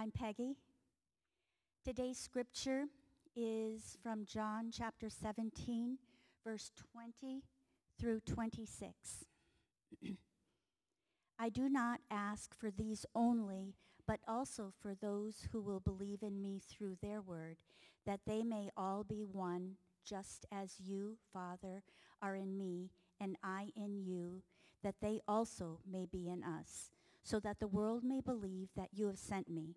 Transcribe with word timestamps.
I'm 0.00 0.10
Peggy. 0.10 0.56
Today's 1.84 2.16
scripture 2.16 2.86
is 3.36 3.98
from 4.02 4.24
John 4.24 4.70
chapter 4.72 5.10
17, 5.10 5.98
verse 6.42 6.72
20 6.94 7.42
through 7.98 8.20
26. 8.20 9.26
I 11.38 11.50
do 11.50 11.68
not 11.68 12.00
ask 12.10 12.54
for 12.58 12.70
these 12.70 13.04
only, 13.14 13.74
but 14.06 14.20
also 14.26 14.72
for 14.80 14.94
those 14.94 15.48
who 15.52 15.60
will 15.60 15.80
believe 15.80 16.22
in 16.22 16.40
me 16.40 16.62
through 16.66 16.96
their 17.02 17.20
word, 17.20 17.58
that 18.06 18.20
they 18.26 18.42
may 18.42 18.70
all 18.78 19.04
be 19.04 19.22
one, 19.30 19.72
just 20.02 20.46
as 20.50 20.80
you, 20.80 21.18
Father, 21.30 21.82
are 22.22 22.36
in 22.36 22.56
me, 22.56 22.88
and 23.20 23.36
I 23.44 23.68
in 23.76 23.98
you, 24.02 24.40
that 24.82 25.02
they 25.02 25.20
also 25.28 25.80
may 25.86 26.06
be 26.06 26.30
in 26.30 26.42
us, 26.42 26.90
so 27.22 27.38
that 27.40 27.60
the 27.60 27.68
world 27.68 28.02
may 28.02 28.22
believe 28.22 28.70
that 28.74 28.94
you 28.94 29.06
have 29.08 29.18
sent 29.18 29.50
me. 29.50 29.76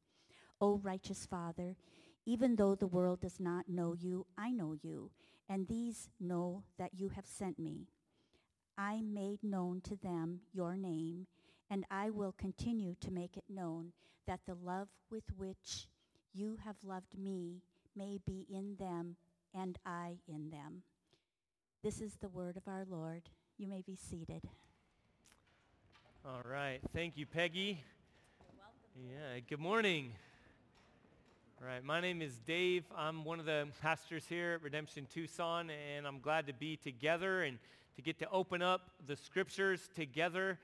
O 0.61 0.77
righteous 0.77 1.25
Father, 1.25 1.75
even 2.25 2.55
though 2.55 2.75
the 2.75 2.87
world 2.87 3.21
does 3.21 3.39
not 3.39 3.67
know 3.67 3.95
you, 3.99 4.27
I 4.37 4.51
know 4.51 4.75
you, 4.81 5.09
and 5.49 5.67
these 5.67 6.09
know 6.19 6.63
that 6.77 6.91
you 6.93 7.09
have 7.09 7.25
sent 7.25 7.57
me. 7.57 7.87
I 8.77 9.01
made 9.01 9.43
known 9.43 9.81
to 9.81 9.95
them 9.95 10.41
your 10.53 10.77
name, 10.77 11.25
and 11.69 11.83
I 11.89 12.11
will 12.11 12.33
continue 12.37 12.95
to 13.01 13.11
make 13.11 13.37
it 13.37 13.43
known 13.49 13.91
that 14.27 14.41
the 14.45 14.55
love 14.55 14.89
with 15.09 15.23
which 15.35 15.87
you 16.33 16.57
have 16.63 16.75
loved 16.83 17.17
me 17.17 17.63
may 17.95 18.19
be 18.25 18.45
in 18.49 18.75
them 18.77 19.15
and 19.53 19.77
I 19.85 20.17
in 20.27 20.51
them. 20.51 20.83
This 21.83 21.99
is 21.99 22.15
the 22.15 22.29
word 22.29 22.55
of 22.55 22.67
our 22.67 22.85
Lord. 22.87 23.23
You 23.57 23.67
may 23.67 23.81
be 23.81 23.95
seated. 23.95 24.43
All 26.23 26.43
right. 26.45 26.79
Thank 26.93 27.17
you, 27.17 27.25
Peggy. 27.25 27.83
Yeah, 28.95 29.39
good 29.49 29.59
morning. 29.59 30.13
All 31.61 31.67
right, 31.67 31.83
my 31.83 32.01
name 32.01 32.23
is 32.23 32.39
Dave. 32.39 32.85
I'm 32.97 33.23
one 33.23 33.39
of 33.39 33.45
the 33.45 33.67
pastors 33.83 34.25
here 34.27 34.53
at 34.53 34.63
Redemption 34.63 35.05
Tucson, 35.13 35.69
and 35.69 36.07
I'm 36.07 36.19
glad 36.19 36.47
to 36.47 36.53
be 36.53 36.75
together 36.75 37.43
and 37.43 37.59
to 37.95 38.01
get 38.01 38.17
to 38.17 38.29
open 38.31 38.63
up 38.63 38.89
the 39.05 39.15
scriptures 39.15 39.87
together. 39.93 40.57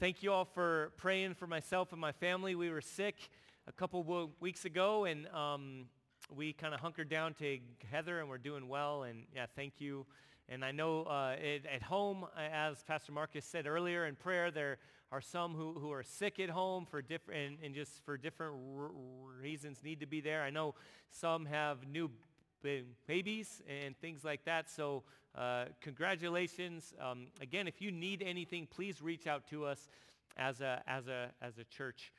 Thank 0.00 0.24
you 0.24 0.32
all 0.32 0.44
for 0.44 0.90
praying 0.96 1.34
for 1.34 1.46
myself 1.46 1.92
and 1.92 2.00
my 2.00 2.10
family. 2.10 2.56
We 2.56 2.68
were 2.68 2.80
sick 2.80 3.14
a 3.68 3.72
couple 3.72 4.32
weeks 4.40 4.64
ago, 4.64 5.04
and 5.04 5.28
um, 5.28 5.84
we 6.34 6.52
kind 6.52 6.74
of 6.74 6.80
hunkered 6.80 7.08
down 7.08 7.34
together 7.34 8.18
and 8.18 8.28
we're 8.28 8.38
doing 8.38 8.66
well. 8.66 9.04
And 9.04 9.26
yeah, 9.32 9.46
thank 9.54 9.74
you. 9.78 10.04
And 10.48 10.64
I 10.64 10.72
know 10.72 11.04
uh, 11.04 11.36
it, 11.40 11.64
at 11.72 11.84
home, 11.84 12.26
as 12.36 12.82
Pastor 12.82 13.12
Marcus 13.12 13.44
said 13.44 13.68
earlier 13.68 14.06
in 14.06 14.16
prayer, 14.16 14.50
there 14.50 14.78
are 15.12 15.20
some 15.20 15.54
who, 15.54 15.74
who 15.74 15.90
are 15.90 16.02
sick 16.02 16.38
at 16.38 16.50
home 16.50 16.86
for 16.86 17.02
different 17.02 17.40
and, 17.40 17.58
and 17.64 17.74
just 17.74 18.04
for 18.04 18.16
different 18.16 18.54
r- 18.78 18.90
reasons 19.42 19.82
need 19.82 20.00
to 20.00 20.06
be 20.06 20.20
there. 20.20 20.42
I 20.42 20.50
know 20.50 20.74
some 21.10 21.46
have 21.46 21.86
new 21.88 22.10
babies 23.06 23.62
and 23.68 23.96
things 23.98 24.24
like 24.24 24.44
that. 24.44 24.70
So 24.70 25.02
uh, 25.36 25.64
congratulations. 25.80 26.94
Um, 27.00 27.28
again, 27.40 27.66
if 27.66 27.80
you 27.80 27.90
need 27.90 28.22
anything, 28.22 28.68
please 28.70 29.02
reach 29.02 29.26
out 29.26 29.48
to 29.50 29.64
us 29.64 29.88
as 30.36 30.60
a, 30.60 30.82
as 30.86 31.08
a, 31.08 31.30
as 31.42 31.58
a 31.58 31.64
church 31.64 32.12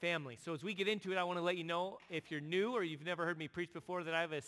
family. 0.00 0.38
So 0.42 0.54
as 0.54 0.62
we 0.62 0.74
get 0.74 0.88
into 0.88 1.12
it, 1.12 1.18
I 1.18 1.24
want 1.24 1.38
to 1.38 1.42
let 1.42 1.56
you 1.56 1.64
know 1.64 1.98
if 2.08 2.30
you're 2.30 2.40
new 2.40 2.72
or 2.72 2.82
you've 2.82 3.04
never 3.04 3.24
heard 3.24 3.38
me 3.38 3.48
preach 3.48 3.72
before 3.72 4.04
that 4.04 4.14
I 4.14 4.20
have 4.20 4.32
a 4.32 4.42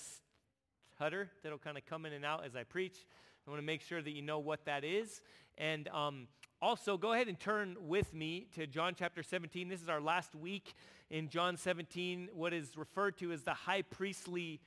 stutter 0.95 1.31
that'll 1.43 1.59
kind 1.59 1.77
of 1.77 1.85
come 1.87 2.07
in 2.07 2.13
and 2.13 2.25
out 2.25 2.45
as 2.45 2.55
I 2.55 2.63
preach. 2.63 3.07
I 3.47 3.51
want 3.51 3.61
to 3.61 3.67
make 3.67 3.83
sure 3.83 4.01
that 4.01 4.13
you 4.13 4.23
know 4.23 4.39
what 4.39 4.65
that 4.67 4.85
is. 4.85 5.21
And 5.59 5.89
um, 5.89 6.29
also, 6.61 6.97
go 6.97 7.13
ahead 7.13 7.29
and 7.29 7.39
turn 7.39 7.77
with 7.81 8.15
me 8.15 8.47
to 8.55 8.67
John 8.67 8.95
chapter 8.97 9.23
17. 9.23 9.69
This 9.69 9.83
is 9.83 9.89
our 9.89 10.01
last 10.01 10.35
week 10.35 10.75
in 11.11 11.29
John 11.29 11.57
17, 11.57 12.29
what 12.33 12.53
is 12.55 12.77
referred 12.77 13.19
to 13.19 13.33
as 13.33 13.43
the 13.43 13.53
high 13.53 13.83
priestly 13.83 14.61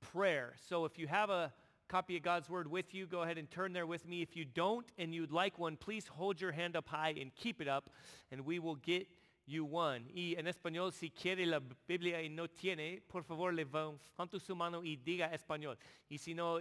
prayer. 0.00 0.54
So 0.68 0.84
if 0.84 0.98
you 0.98 1.06
have 1.06 1.30
a 1.30 1.52
copy 1.88 2.16
of 2.16 2.22
God's 2.22 2.48
word 2.48 2.70
with 2.70 2.94
you, 2.94 3.06
go 3.06 3.22
ahead 3.22 3.38
and 3.38 3.50
turn 3.50 3.72
there 3.72 3.86
with 3.86 4.08
me. 4.08 4.22
If 4.22 4.36
you 4.36 4.44
don't 4.44 4.86
and 4.98 5.14
you'd 5.14 5.32
like 5.32 5.58
one, 5.58 5.76
please 5.76 6.06
hold 6.06 6.40
your 6.40 6.52
hand 6.52 6.76
up 6.76 6.88
high 6.88 7.14
and 7.20 7.34
keep 7.34 7.60
it 7.60 7.68
up, 7.68 7.90
and 8.30 8.46
we 8.46 8.58
will 8.58 8.76
get 8.76 9.06
you 9.46 9.64
one. 9.64 10.04
Y 10.14 10.34
en 10.38 10.46
español, 10.46 10.92
si 10.92 11.10
quiere 11.10 11.44
la 11.44 11.60
Biblia 11.86 12.18
y 12.22 12.28
no 12.28 12.46
tiene, 12.46 13.00
por 13.08 13.22
favor, 13.22 13.52
levante 13.52 14.40
su 14.40 14.54
mano 14.54 14.80
y 14.82 14.96
diga 15.04 15.30
español. 15.32 15.76
Y 16.10 16.16
si 16.16 16.34
no 16.34 16.60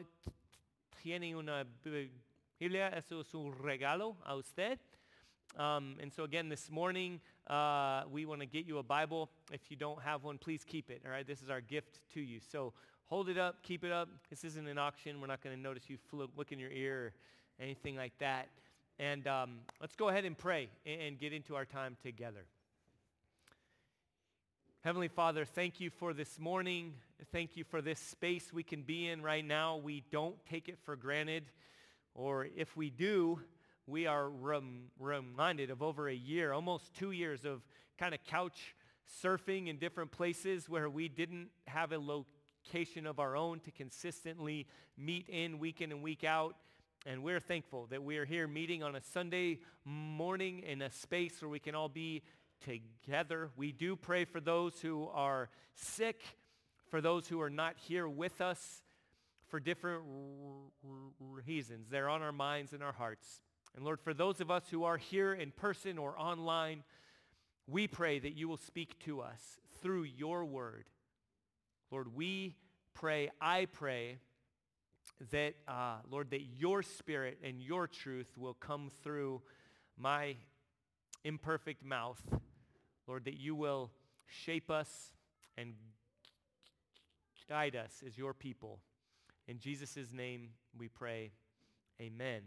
tiene 1.02 1.36
una 1.36 1.64
Biblia, 2.62 2.92
es 2.96 3.12
un 3.12 3.52
regalo 3.60 4.18
a 4.24 4.36
usted. 4.36 4.78
Um, 5.58 5.96
and 6.00 6.14
so 6.14 6.24
again, 6.26 6.48
this 6.48 6.70
morning, 6.70 7.20
uh, 7.48 8.04
we 8.12 8.28
want 8.28 8.42
to 8.42 8.46
get 8.46 8.68
you 8.68 8.78
a 8.78 8.84
Bible. 8.84 9.32
If 9.52 9.72
you 9.72 9.76
don't 9.76 10.00
have 10.04 10.24
one, 10.24 10.38
please 10.38 10.64
keep 10.64 10.92
it. 10.92 11.02
All 11.04 11.10
right, 11.10 11.26
this 11.26 11.42
is 11.42 11.50
our 11.50 11.60
gift 11.60 12.02
to 12.14 12.22
you. 12.22 12.40
So 12.52 12.74
hold 13.08 13.30
it 13.30 13.38
up, 13.40 13.64
keep 13.64 13.84
it 13.84 13.92
up. 13.92 14.10
This 14.30 14.44
isn't 14.44 14.68
an 14.68 14.78
auction. 14.78 15.20
We're 15.20 15.26
not 15.26 15.42
going 15.42 15.56
to 15.56 15.62
notice 15.62 15.90
you 15.90 15.98
look 16.12 16.52
in 16.52 16.60
your 16.60 16.70
ear 16.70 16.96
or 16.98 17.14
anything 17.60 17.96
like 17.96 18.14
that. 18.20 18.48
And 19.00 19.26
um, 19.26 19.62
let's 19.80 19.96
go 19.96 20.10
ahead 20.10 20.26
and 20.26 20.38
pray 20.38 20.70
and 20.86 21.18
get 21.18 21.34
into 21.34 21.56
our 21.56 21.66
time 21.66 21.98
together. 22.04 22.46
Heavenly 24.82 25.08
Father, 25.08 25.46
thank 25.46 25.80
you 25.80 25.90
for 25.90 26.14
this 26.14 26.38
morning. 26.38 26.94
Thank 27.32 27.58
you 27.58 27.64
for 27.64 27.82
this 27.82 28.00
space 28.00 28.54
we 28.54 28.62
can 28.62 28.84
be 28.84 29.08
in 29.08 29.24
right 29.24 29.44
now. 29.44 29.78
We 29.78 30.04
don't 30.12 30.36
take 30.48 30.70
it 30.70 30.78
for 30.84 30.96
granted, 30.96 31.46
or 32.14 32.48
if 32.56 32.76
we 32.76 32.90
do, 32.90 33.40
we 33.88 34.08
are 34.08 34.30
rem- 34.30 34.92
reminded 35.00 35.70
of 35.70 35.82
over 35.82 36.08
a 36.08 36.14
year, 36.14 36.54
almost 36.54 36.94
two 36.94 37.12
years 37.12 37.46
of 37.46 37.62
kind 37.98 38.14
of 38.14 38.24
couch 38.24 38.76
surfing 39.24 39.68
in 39.68 39.78
different 39.78 40.12
places 40.12 40.70
where 40.70 40.90
we 40.90 41.08
didn't 41.08 41.50
have 41.68 41.92
a 41.92 41.98
location 42.00 43.06
of 43.06 43.20
our 43.20 43.36
own 43.36 43.60
to 43.62 43.72
consistently 43.72 44.68
meet 44.98 45.28
in 45.30 45.60
week 45.60 45.82
in 45.82 45.92
and 45.92 46.02
week 46.02 46.24
out. 46.24 46.56
And 47.06 47.24
we're 47.24 47.40
thankful 47.40 47.88
that 47.88 48.04
we 48.04 48.18
are 48.18 48.26
here 48.26 48.48
meeting 48.48 48.84
on 48.84 48.96
a 48.96 49.02
Sunday 49.02 49.60
morning 49.86 50.60
in 50.60 50.82
a 50.84 50.92
space 50.92 51.42
where 51.42 51.50
we 51.50 51.60
can 51.60 51.74
all 51.74 51.90
be 51.90 52.22
together. 52.64 53.50
We 53.58 53.72
do 53.72 53.96
pray 53.96 54.26
for 54.26 54.40
those 54.40 54.80
who 54.82 55.08
are 55.12 55.50
sick, 55.74 56.22
for 56.90 57.02
those 57.02 57.28
who 57.28 57.42
are 57.42 57.50
not 57.50 57.76
here 57.78 58.08
with 58.08 58.40
us 58.40 58.84
for 59.52 59.60
different 59.60 60.02
reasons. 61.46 61.90
They're 61.90 62.10
on 62.10 62.24
our 62.24 62.32
minds 62.32 62.74
and 62.74 62.82
our 62.82 62.94
hearts. 62.94 63.42
And 63.76 63.86
Lord, 63.86 64.02
for 64.02 64.16
those 64.16 64.42
of 64.42 64.50
us 64.50 64.64
who 64.72 64.84
are 64.84 64.98
here 64.98 65.34
in 65.34 65.52
person 65.52 66.00
or 66.00 66.18
online, 66.18 66.84
we 67.68 67.88
pray 67.88 68.18
that 68.18 68.36
you 68.36 68.48
will 68.48 68.58
speak 68.58 68.98
to 69.02 69.22
us 69.22 69.60
through 69.84 70.04
your 70.04 70.44
word. 70.44 70.86
Lord, 71.92 72.16
we 72.16 72.56
pray, 72.96 73.30
I 73.40 73.68
pray 73.72 74.18
that, 75.30 75.54
uh, 75.68 75.98
Lord, 76.10 76.32
that 76.32 76.42
your 76.58 76.82
spirit 76.82 77.38
and 77.44 77.62
your 77.62 77.86
truth 77.86 78.36
will 78.36 78.56
come 78.56 78.90
through 79.04 79.44
my 79.96 80.36
imperfect 81.24 81.86
mouth 81.86 82.20
Lord, 83.12 83.26
that 83.26 83.38
you 83.38 83.56
will 83.56 83.92
shape 84.26 84.72
us 84.72 85.12
and 85.58 85.74
guide 87.50 87.76
us 87.76 88.04
as 88.08 88.18
your 88.18 88.34
people. 88.34 88.80
In 89.48 89.60
Jesus' 89.60 90.14
name 90.14 90.50
we 90.78 90.88
pray. 90.88 91.32
Amen. 92.00 92.42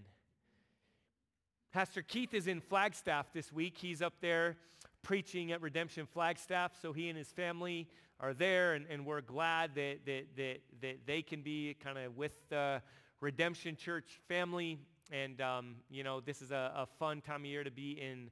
Pastor 1.73 2.03
Keith 2.03 2.33
is 2.35 2.47
in 2.47 2.61
Flagstaff 2.61 3.33
this 3.33 3.53
week. 3.53 3.77
He's 3.79 4.01
up 4.01 4.15
there 4.21 4.57
preaching 5.03 5.53
at 5.53 5.61
Redemption 5.61 6.07
Flagstaff, 6.07 6.73
so 6.81 6.93
he 6.93 7.09
and 7.09 7.19
his 7.19 7.29
family 7.29 7.89
are 8.21 8.33
there, 8.33 8.75
and, 8.75 8.87
and 8.89 9.05
we're 9.05 9.21
glad 9.21 9.75
that, 9.75 10.07
that, 10.07 10.25
that, 10.37 10.61
that 10.81 10.99
they 11.05 11.21
can 11.21 11.43
be 11.43 11.77
kind 11.83 11.99
of 11.99 12.17
with 12.17 12.33
the 12.49 12.81
Redemption 13.21 13.77
Church 13.77 14.21
family. 14.29 14.79
And, 15.11 15.41
um, 15.41 15.75
you 15.91 16.05
know, 16.05 16.21
this 16.21 16.41
is 16.41 16.53
a, 16.53 16.73
a 16.77 16.87
fun 16.99 17.21
time 17.21 17.41
of 17.41 17.47
year 17.47 17.65
to 17.65 17.71
be 17.71 18.01
in 18.01 18.31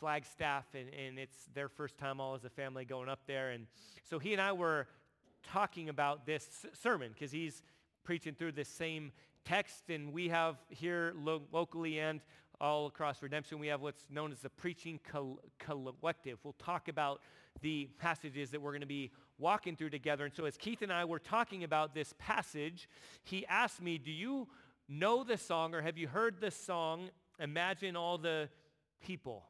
Flagstaff, 0.00 0.64
and, 0.74 0.88
and 0.92 1.18
it's 1.18 1.36
their 1.54 1.68
first 1.68 1.96
time 1.96 2.20
all 2.20 2.34
as 2.34 2.44
a 2.44 2.50
family 2.50 2.84
going 2.84 3.08
up 3.08 3.20
there. 3.26 3.50
And 3.50 3.66
so 4.02 4.18
he 4.18 4.32
and 4.32 4.42
I 4.42 4.52
were 4.52 4.88
talking 5.52 5.88
about 5.88 6.26
this 6.26 6.66
sermon 6.74 7.12
because 7.12 7.30
he's 7.30 7.62
preaching 8.04 8.34
through 8.34 8.52
this 8.52 8.68
same 8.68 9.12
text, 9.44 9.90
and 9.90 10.12
we 10.12 10.28
have 10.28 10.56
here 10.68 11.12
lo- 11.16 11.42
locally 11.52 11.98
and 11.98 12.20
all 12.60 12.86
across 12.86 13.22
Redemption, 13.22 13.58
we 13.58 13.68
have 13.68 13.80
what's 13.80 14.04
known 14.10 14.32
as 14.32 14.40
the 14.40 14.50
Preaching 14.50 15.00
Collective. 15.58 16.38
We'll 16.44 16.52
talk 16.58 16.88
about 16.88 17.22
the 17.62 17.88
passages 17.98 18.50
that 18.50 18.60
we're 18.60 18.72
going 18.72 18.82
to 18.82 18.86
be 18.86 19.10
walking 19.38 19.76
through 19.76 19.90
together. 19.90 20.26
And 20.26 20.34
so 20.34 20.44
as 20.44 20.58
Keith 20.58 20.82
and 20.82 20.92
I 20.92 21.06
were 21.06 21.18
talking 21.18 21.64
about 21.64 21.94
this 21.94 22.14
passage, 22.18 22.88
he 23.24 23.46
asked 23.46 23.80
me, 23.80 23.96
do 23.96 24.10
you 24.10 24.46
know 24.88 25.24
the 25.24 25.38
song 25.38 25.74
or 25.74 25.80
have 25.80 25.96
you 25.96 26.06
heard 26.06 26.40
the 26.40 26.50
song, 26.50 27.08
Imagine 27.38 27.96
All 27.96 28.18
the 28.18 28.50
People? 29.00 29.44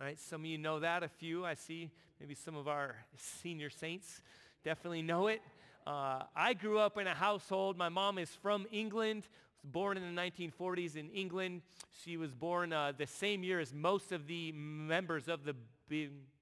All 0.00 0.06
right, 0.06 0.18
some 0.18 0.42
of 0.42 0.46
you 0.46 0.58
know 0.58 0.80
that, 0.80 1.02
a 1.02 1.08
few. 1.08 1.44
I 1.44 1.54
see 1.54 1.90
maybe 2.20 2.34
some 2.34 2.56
of 2.56 2.68
our 2.68 2.94
senior 3.16 3.70
saints 3.70 4.20
definitely 4.62 5.02
know 5.02 5.26
it. 5.26 5.42
Uh, 5.86 6.22
I 6.34 6.54
grew 6.54 6.78
up 6.78 6.96
in 6.96 7.06
a 7.06 7.14
household. 7.14 7.76
My 7.76 7.90
mom 7.90 8.16
is 8.16 8.30
from 8.30 8.66
England, 8.72 9.28
born 9.62 9.98
in 9.98 10.14
the 10.14 10.20
1940s 10.20 10.96
in 10.96 11.10
England. 11.10 11.60
She 12.02 12.16
was 12.16 12.32
born 12.32 12.72
uh, 12.72 12.92
the 12.96 13.06
same 13.06 13.42
year 13.42 13.60
as 13.60 13.74
most 13.74 14.10
of 14.10 14.26
the 14.26 14.52
members 14.52 15.28
of 15.28 15.40
the 15.44 15.54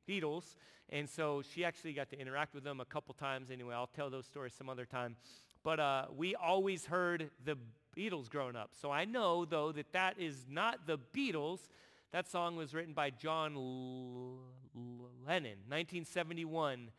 Beatles. 0.08 0.54
And 0.90 1.10
so 1.10 1.42
she 1.42 1.64
actually 1.64 1.92
got 1.92 2.08
to 2.10 2.20
interact 2.20 2.54
with 2.54 2.62
them 2.62 2.78
a 2.80 2.84
couple 2.84 3.14
times. 3.14 3.50
Anyway, 3.50 3.74
I'll 3.74 3.88
tell 3.88 4.10
those 4.10 4.26
stories 4.26 4.52
some 4.56 4.68
other 4.68 4.84
time. 4.84 5.16
But 5.64 5.80
uh, 5.80 6.06
we 6.16 6.36
always 6.36 6.86
heard 6.86 7.30
the 7.44 7.56
Beatles 7.96 8.30
growing 8.30 8.54
up. 8.54 8.70
So 8.80 8.92
I 8.92 9.06
know, 9.06 9.44
though, 9.44 9.72
that 9.72 9.92
that 9.92 10.20
is 10.20 10.46
not 10.48 10.86
the 10.86 10.98
Beatles. 11.12 11.58
That 12.12 12.30
song 12.30 12.54
was 12.54 12.74
written 12.74 12.94
by 12.94 13.10
John 13.10 13.54
Lennon, 15.26 15.58
1971. 15.66 16.90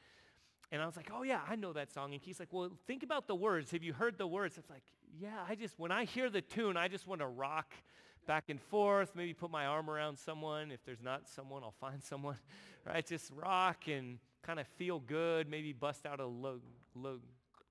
And 0.72 0.82
I 0.82 0.86
was 0.86 0.96
like, 0.96 1.12
oh 1.14 1.24
yeah, 1.24 1.42
I 1.48 1.56
know 1.56 1.74
that 1.74 1.92
song. 1.92 2.14
And 2.14 2.22
he's 2.22 2.40
like, 2.40 2.52
well, 2.52 2.72
think 2.88 3.04
about 3.04 3.28
the 3.28 3.36
words. 3.36 3.72
Have 3.72 3.84
you 3.84 3.94
heard 3.94 4.18
the 4.18 4.28
words? 4.28 4.58
It's 4.58 4.70
like, 4.70 4.84
yeah, 5.20 5.44
I 5.48 5.56
just, 5.56 5.78
when 5.78 5.92
I 5.92 6.06
hear 6.06 6.30
the 6.30 6.42
tune, 6.42 6.78
I 6.78 6.88
just 6.88 7.08
want 7.08 7.22
to 7.22 7.28
rock 7.28 7.72
back 8.26 8.46
and 8.50 8.60
forth, 8.60 9.12
maybe 9.16 9.34
put 9.34 9.52
my 9.52 9.66
arm 9.66 9.90
around 9.90 10.18
someone. 10.18 10.72
If 10.72 10.84
there's 10.86 11.02
not 11.02 11.28
someone, 11.28 11.64
I'll 11.64 11.76
find 11.80 12.02
someone, 12.04 12.38
right? 12.86 13.06
Just 13.06 13.32
rock 13.36 13.88
and 13.88 14.18
kind 14.42 14.60
of 14.60 14.68
feel 14.68 15.00
good, 15.00 15.50
maybe 15.50 15.74
bust 15.74 16.06
out 16.06 16.20
a 16.20 16.26
look, 16.26 16.62
look, 16.96 17.22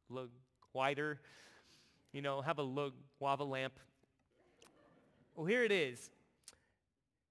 look 0.09 0.31
wider, 0.73 1.21
you 2.13 2.23
know, 2.23 2.41
have 2.41 2.59
a 2.59 2.63
look, 2.63 2.95
lava 3.21 3.45
lamp. 3.45 3.75
Well, 5.35 5.47
here 5.47 5.65
it 5.65 5.73
is. 5.73 6.11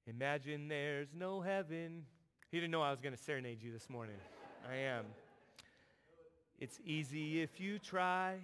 Imagine 0.08 0.68
there's 0.68 1.10
no 1.14 1.42
heaven. 1.42 2.04
He 2.50 2.58
didn't 2.58 2.72
know 2.72 2.82
I 2.82 2.92
was 2.92 3.00
going 3.00 3.16
to 3.16 3.22
serenade 3.22 3.62
you 3.62 3.72
this 3.72 3.90
morning. 3.90 4.16
I 4.70 4.76
am. 4.76 5.06
It's 6.62 6.80
easy 6.86 7.42
if 7.42 7.60
you 7.60 7.80
try. 7.80 8.36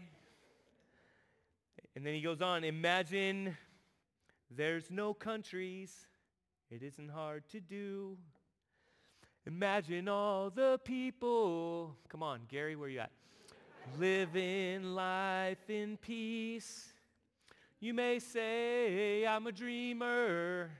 And 1.96 2.04
then 2.04 2.16
he 2.16 2.22
goes 2.22 2.42
on, 2.42 2.64
imagine 2.64 3.56
there's 4.50 4.90
no 4.90 5.14
countries. 5.14 6.08
It 6.72 6.81
isn't 6.81 7.10
hard 7.10 7.48
to 7.50 7.60
do. 7.60 8.18
Imagine 9.46 10.10
all 10.10 10.50
the 10.50 10.80
people. 10.84 11.96
Come 12.10 12.24
on, 12.24 12.42
Gary, 12.48 12.75
where 12.75 12.90
you 12.90 13.02
at? 13.02 13.12
Living 14.00 14.96
life 14.96 15.69
in 15.69 15.96
peace. 15.98 16.92
You 17.80 17.94
may 17.94 18.18
say 18.18 19.28
I'm 19.28 19.46
a 19.46 19.52
dreamer, 19.52 20.72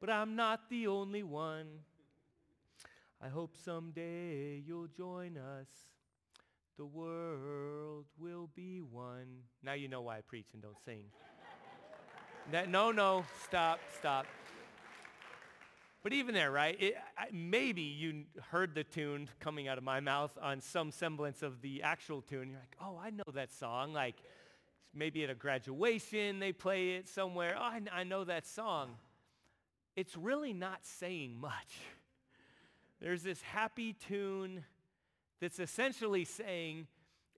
but 0.00 0.08
I'm 0.08 0.36
not 0.36 0.70
the 0.70 0.86
only 0.86 1.22
one. 1.22 1.66
I 3.22 3.28
hope 3.28 3.54
someday 3.62 4.62
you'll 4.66 4.88
join 4.88 5.36
us 5.36 5.68
the 6.76 6.84
world 6.84 8.04
will 8.18 8.50
be 8.54 8.80
one. 8.80 9.26
Now 9.62 9.72
you 9.72 9.88
know 9.88 10.02
why 10.02 10.18
I 10.18 10.20
preach 10.20 10.48
and 10.52 10.62
don't 10.62 10.76
sing. 10.84 11.04
that, 12.52 12.68
no, 12.68 12.92
no, 12.92 13.24
stop, 13.44 13.80
stop. 13.98 14.26
But 16.02 16.12
even 16.12 16.34
there, 16.34 16.50
right, 16.50 16.76
it, 16.78 16.96
I, 17.18 17.26
maybe 17.32 17.82
you 17.82 18.24
heard 18.50 18.74
the 18.74 18.84
tune 18.84 19.28
coming 19.40 19.68
out 19.68 19.78
of 19.78 19.84
my 19.84 20.00
mouth 20.00 20.36
on 20.40 20.60
some 20.60 20.92
semblance 20.92 21.42
of 21.42 21.62
the 21.62 21.82
actual 21.82 22.20
tune. 22.20 22.50
You're 22.50 22.60
like, 22.60 22.76
oh, 22.80 23.00
I 23.02 23.10
know 23.10 23.24
that 23.34 23.52
song. 23.52 23.92
Like 23.92 24.16
maybe 24.94 25.24
at 25.24 25.30
a 25.30 25.34
graduation 25.34 26.38
they 26.38 26.52
play 26.52 26.90
it 26.90 27.08
somewhere. 27.08 27.56
Oh, 27.58 27.62
I, 27.62 27.80
I 27.92 28.04
know 28.04 28.22
that 28.24 28.46
song. 28.46 28.90
It's 29.96 30.16
really 30.16 30.52
not 30.52 30.80
saying 30.82 31.40
much. 31.40 31.78
There's 33.00 33.22
this 33.22 33.40
happy 33.40 33.94
tune 33.94 34.64
that's 35.40 35.58
essentially 35.58 36.24
saying 36.24 36.86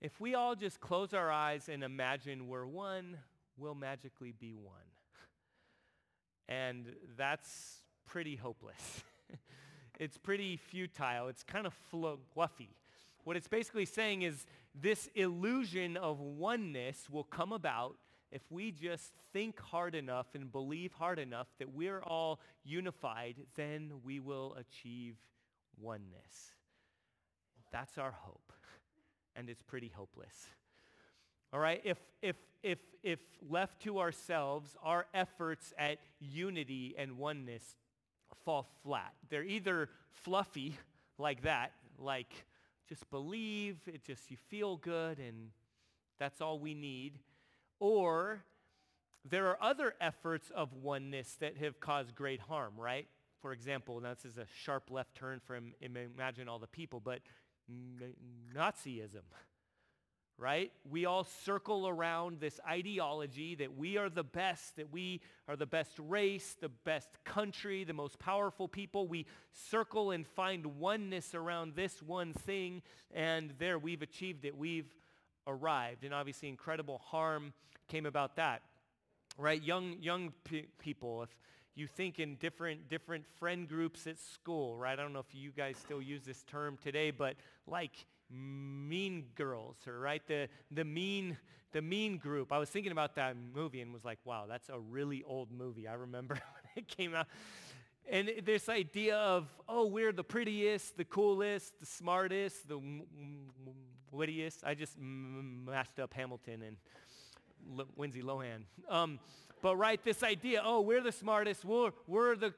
if 0.00 0.20
we 0.20 0.34
all 0.34 0.54
just 0.54 0.80
close 0.80 1.12
our 1.12 1.30
eyes 1.30 1.68
and 1.68 1.82
imagine 1.82 2.48
we're 2.48 2.66
one, 2.66 3.18
we'll 3.56 3.74
magically 3.74 4.32
be 4.32 4.54
one. 4.54 4.74
And 6.50 6.86
that's 7.18 7.82
pretty 8.06 8.34
hopeless. 8.34 9.02
it's 10.00 10.16
pretty 10.16 10.56
futile. 10.56 11.28
It's 11.28 11.42
kind 11.42 11.66
of 11.66 11.74
fluffy. 12.32 12.70
What 13.24 13.36
it's 13.36 13.48
basically 13.48 13.84
saying 13.84 14.22
is 14.22 14.46
this 14.74 15.10
illusion 15.14 15.98
of 15.98 16.20
oneness 16.20 17.10
will 17.10 17.24
come 17.24 17.52
about 17.52 17.96
if 18.30 18.42
we 18.50 18.70
just 18.70 19.12
think 19.32 19.60
hard 19.60 19.94
enough 19.94 20.28
and 20.34 20.50
believe 20.50 20.92
hard 20.92 21.18
enough 21.18 21.48
that 21.58 21.74
we're 21.74 22.00
all 22.02 22.40
unified, 22.64 23.36
then 23.54 23.92
we 24.04 24.20
will 24.20 24.54
achieve 24.58 25.16
oneness. 25.78 26.54
That's 27.72 27.98
our 27.98 28.12
hope. 28.12 28.52
And 29.36 29.48
it's 29.48 29.62
pretty 29.62 29.92
hopeless. 29.94 30.34
All 31.52 31.60
right, 31.60 31.80
if, 31.84 31.98
if, 32.22 32.34
if, 32.64 32.78
if 33.04 33.20
left 33.48 33.80
to 33.82 34.00
ourselves, 34.00 34.76
our 34.82 35.06
efforts 35.14 35.72
at 35.78 35.98
unity 36.18 36.96
and 36.98 37.18
oneness 37.18 37.76
fall 38.44 38.66
flat. 38.82 39.12
They're 39.28 39.44
either 39.44 39.90
fluffy 40.10 40.76
like 41.18 41.42
that, 41.42 41.72
like 41.98 42.32
just 42.88 43.08
believe, 43.10 43.76
it 43.86 44.02
just 44.04 44.30
you 44.30 44.36
feel 44.48 44.76
good 44.76 45.18
and 45.18 45.50
that's 46.18 46.40
all 46.40 46.58
we 46.58 46.74
need, 46.74 47.20
or 47.78 48.42
there 49.24 49.46
are 49.48 49.58
other 49.62 49.94
efforts 50.00 50.50
of 50.54 50.72
oneness 50.72 51.36
that 51.40 51.58
have 51.58 51.80
caused 51.80 52.14
great 52.14 52.40
harm, 52.40 52.74
right? 52.76 53.06
For 53.40 53.52
example, 53.52 54.00
now 54.00 54.14
this 54.14 54.24
is 54.24 54.38
a 54.38 54.46
sharp 54.52 54.90
left 54.90 55.14
turn 55.14 55.40
from 55.44 55.74
imagine 55.80 56.48
all 56.48 56.58
the 56.58 56.66
people, 56.66 57.00
but 57.00 57.20
Nazism, 58.54 59.22
right? 60.38 60.72
We 60.88 61.04
all 61.04 61.24
circle 61.24 61.88
around 61.88 62.40
this 62.40 62.60
ideology 62.68 63.56
that 63.56 63.76
we 63.76 63.96
are 63.96 64.08
the 64.08 64.22
best, 64.22 64.76
that 64.76 64.92
we 64.92 65.20
are 65.48 65.56
the 65.56 65.66
best 65.66 65.92
race, 65.98 66.56
the 66.60 66.68
best 66.68 67.08
country, 67.24 67.84
the 67.84 67.92
most 67.92 68.18
powerful 68.18 68.68
people. 68.68 69.06
We 69.06 69.26
circle 69.52 70.12
and 70.12 70.26
find 70.26 70.78
oneness 70.78 71.34
around 71.34 71.74
this 71.74 72.02
one 72.02 72.32
thing, 72.32 72.82
and 73.12 73.52
there 73.58 73.78
we've 73.78 74.02
achieved 74.02 74.44
it. 74.44 74.56
We've 74.56 74.94
arrived. 75.46 76.04
And 76.04 76.14
obviously 76.14 76.48
incredible 76.48 76.98
harm 76.98 77.52
came 77.88 78.06
about 78.06 78.36
that, 78.36 78.62
right? 79.38 79.62
Young, 79.62 79.96
young 80.00 80.32
pe- 80.44 80.66
people, 80.78 81.22
if 81.22 81.36
you 81.78 81.86
think 81.86 82.18
in 82.18 82.34
different 82.36 82.88
different 82.88 83.24
friend 83.38 83.68
groups 83.68 84.06
at 84.06 84.18
school, 84.18 84.76
right? 84.76 84.98
I 84.98 85.02
don't 85.02 85.12
know 85.12 85.20
if 85.20 85.34
you 85.34 85.50
guys 85.50 85.76
still 85.76 86.02
use 86.02 86.22
this 86.24 86.42
term 86.44 86.78
today, 86.82 87.10
but 87.10 87.36
like 87.66 87.92
mean 88.30 89.26
girls, 89.34 89.76
or 89.86 89.98
right? 90.00 90.22
The 90.26 90.48
the 90.70 90.84
mean 90.84 91.36
the 91.72 91.82
mean 91.82 92.18
group. 92.18 92.52
I 92.52 92.58
was 92.58 92.68
thinking 92.68 92.92
about 92.92 93.14
that 93.16 93.36
movie 93.54 93.80
and 93.80 93.92
was 93.92 94.04
like, 94.04 94.18
wow, 94.24 94.46
that's 94.48 94.68
a 94.68 94.78
really 94.78 95.22
old 95.26 95.50
movie. 95.52 95.86
I 95.86 95.94
remember 95.94 96.34
when 96.74 96.84
it 96.84 96.88
came 96.88 97.14
out. 97.14 97.26
And 98.10 98.30
this 98.44 98.70
idea 98.70 99.16
of, 99.18 99.46
oh, 99.68 99.86
we're 99.86 100.12
the 100.12 100.24
prettiest, 100.24 100.96
the 100.96 101.04
coolest, 101.04 101.78
the 101.78 101.84
smartest, 101.84 102.66
the 102.66 102.80
wittiest. 104.10 104.64
I 104.64 104.74
just 104.74 104.96
mashed 104.98 105.98
up 105.98 106.14
Hamilton 106.14 106.62
and 106.62 106.76
L- 107.78 107.86
Lindsay 107.98 108.22
Lohan. 108.22 108.62
Um, 108.88 109.18
but 109.62 109.76
right, 109.76 110.02
this 110.04 110.22
idea, 110.22 110.62
oh, 110.64 110.80
we're 110.80 111.00
the 111.02 111.12
smartest, 111.12 111.64
we're, 111.64 111.92
we're, 112.06 112.36
the, 112.36 112.54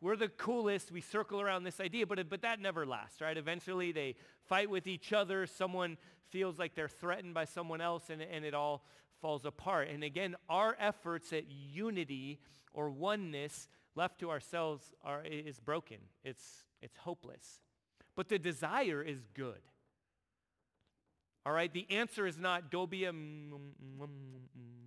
we're 0.00 0.16
the 0.16 0.28
coolest, 0.28 0.92
we 0.92 1.00
circle 1.00 1.40
around 1.40 1.64
this 1.64 1.80
idea, 1.80 2.06
but, 2.06 2.28
but 2.28 2.42
that 2.42 2.60
never 2.60 2.86
lasts, 2.86 3.20
right? 3.20 3.36
Eventually 3.36 3.92
they 3.92 4.14
fight 4.46 4.70
with 4.70 4.86
each 4.86 5.12
other, 5.12 5.46
someone 5.46 5.96
feels 6.30 6.58
like 6.58 6.74
they're 6.74 6.88
threatened 6.88 7.34
by 7.34 7.44
someone 7.44 7.80
else, 7.80 8.10
and, 8.10 8.22
and 8.22 8.44
it 8.44 8.54
all 8.54 8.84
falls 9.20 9.44
apart. 9.44 9.88
And 9.88 10.02
again, 10.02 10.36
our 10.48 10.76
efforts 10.80 11.32
at 11.32 11.44
unity 11.50 12.40
or 12.72 12.90
oneness 12.90 13.68
left 13.94 14.20
to 14.20 14.30
ourselves 14.30 14.84
are, 15.04 15.22
is 15.24 15.58
broken. 15.58 15.98
It's, 16.24 16.64
it's 16.80 16.96
hopeless. 16.96 17.60
But 18.16 18.28
the 18.28 18.38
desire 18.38 19.02
is 19.02 19.18
good. 19.34 19.60
All 21.44 21.52
right, 21.52 21.72
the 21.72 21.86
answer 21.90 22.26
is 22.26 22.38
not 22.38 22.70
go 22.70 22.86
be 22.86 23.04
a 23.06 23.12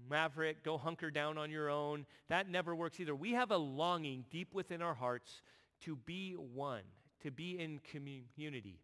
maverick, 0.10 0.64
go 0.64 0.78
hunker 0.78 1.12
down 1.12 1.38
on 1.38 1.52
your 1.52 1.70
own. 1.70 2.06
That 2.30 2.50
never 2.50 2.76
works 2.76 3.00
either. 3.00 3.16
We 3.16 3.32
have 3.34 3.52
a 3.52 3.58
longing 3.58 4.26
deep 4.30 4.54
within 4.54 4.82
our 4.82 4.94
hearts 4.94 5.42
to 5.82 5.96
be 5.96 6.34
one, 6.34 6.84
to 7.22 7.32
be 7.32 7.60
in 7.60 7.80
community. 7.92 8.80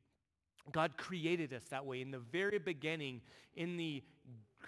God 0.71 0.97
created 0.97 1.53
us 1.53 1.63
that 1.69 1.85
way 1.85 2.01
in 2.01 2.11
the 2.11 2.19
very 2.19 2.59
beginning 2.59 3.21
in 3.55 3.77
the 3.77 4.03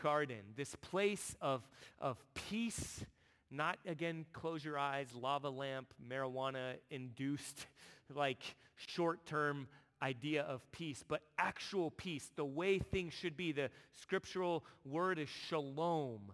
garden, 0.01 0.39
this 0.55 0.75
place 0.75 1.35
of, 1.41 1.61
of 1.99 2.17
peace 2.33 3.03
not 3.51 3.77
again 3.85 4.25
close 4.31 4.63
your 4.63 4.79
eyes, 4.79 5.07
lava 5.13 5.49
lamp, 5.49 5.93
marijuana 6.09 6.75
induced, 6.89 7.67
like 8.15 8.41
short-term 8.77 9.67
idea 10.01 10.41
of 10.43 10.69
peace, 10.71 11.03
but 11.07 11.21
actual 11.37 11.91
peace, 11.91 12.31
the 12.35 12.45
way 12.45 12.79
things 12.79 13.13
should 13.13 13.37
be. 13.37 13.51
The 13.51 13.69
scriptural 13.93 14.63
word 14.83 15.19
is 15.19 15.29
shalom, 15.29 16.31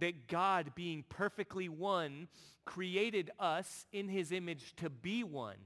that 0.00 0.28
God 0.28 0.72
being 0.74 1.04
perfectly 1.08 1.68
one 1.68 2.28
created 2.64 3.30
us 3.38 3.86
in 3.92 4.08
his 4.08 4.32
image 4.32 4.74
to 4.76 4.90
be 4.90 5.24
one. 5.24 5.56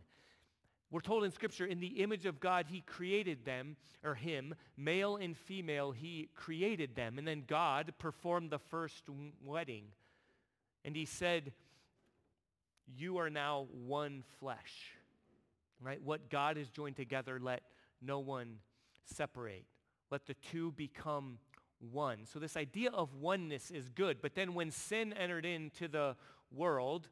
We're 0.91 1.01
told 1.01 1.25
in 1.25 1.33
Scripture, 1.33 1.65
in 1.65 1.81
the 1.81 2.03
image 2.03 2.27
of 2.27 2.39
God, 2.39 2.67
he 2.69 2.83
created 2.83 3.45
them, 3.47 3.77
or 4.05 4.15
him, 4.15 4.55
male 4.77 5.17
and 5.17 5.37
female, 5.37 5.91
he 5.91 6.29
created 6.35 6.95
them. 6.95 7.19
And 7.19 7.27
then 7.27 7.45
God 7.47 7.95
performed 7.99 8.51
the 8.51 8.59
first 8.59 9.05
wedding. 9.43 9.85
And 10.85 10.95
he 10.95 11.07
said, 11.07 11.53
you 12.95 13.19
are 13.19 13.31
now 13.31 13.69
one 13.87 14.23
flesh. 14.39 14.93
Right? 15.81 16.01
What 16.03 16.31
God 16.31 16.59
has 16.59 16.69
joined 16.69 16.97
together, 16.97 17.41
let 17.41 17.63
no 18.01 18.19
one 18.19 18.57
separate. 19.07 19.65
Let 20.11 20.27
the 20.27 20.35
two 20.35 20.73
become 20.73 21.39
one. 21.91 22.27
So 22.27 22.39
this 22.39 22.57
idea 22.57 22.91
of 22.91 23.15
oneness 23.15 23.71
is 23.71 23.89
good. 23.89 24.19
But 24.23 24.35
then 24.35 24.55
when 24.55 24.71
sin 24.71 25.13
entered 25.13 25.45
into 25.45 25.89
the 25.89 26.17
world, 26.55 27.09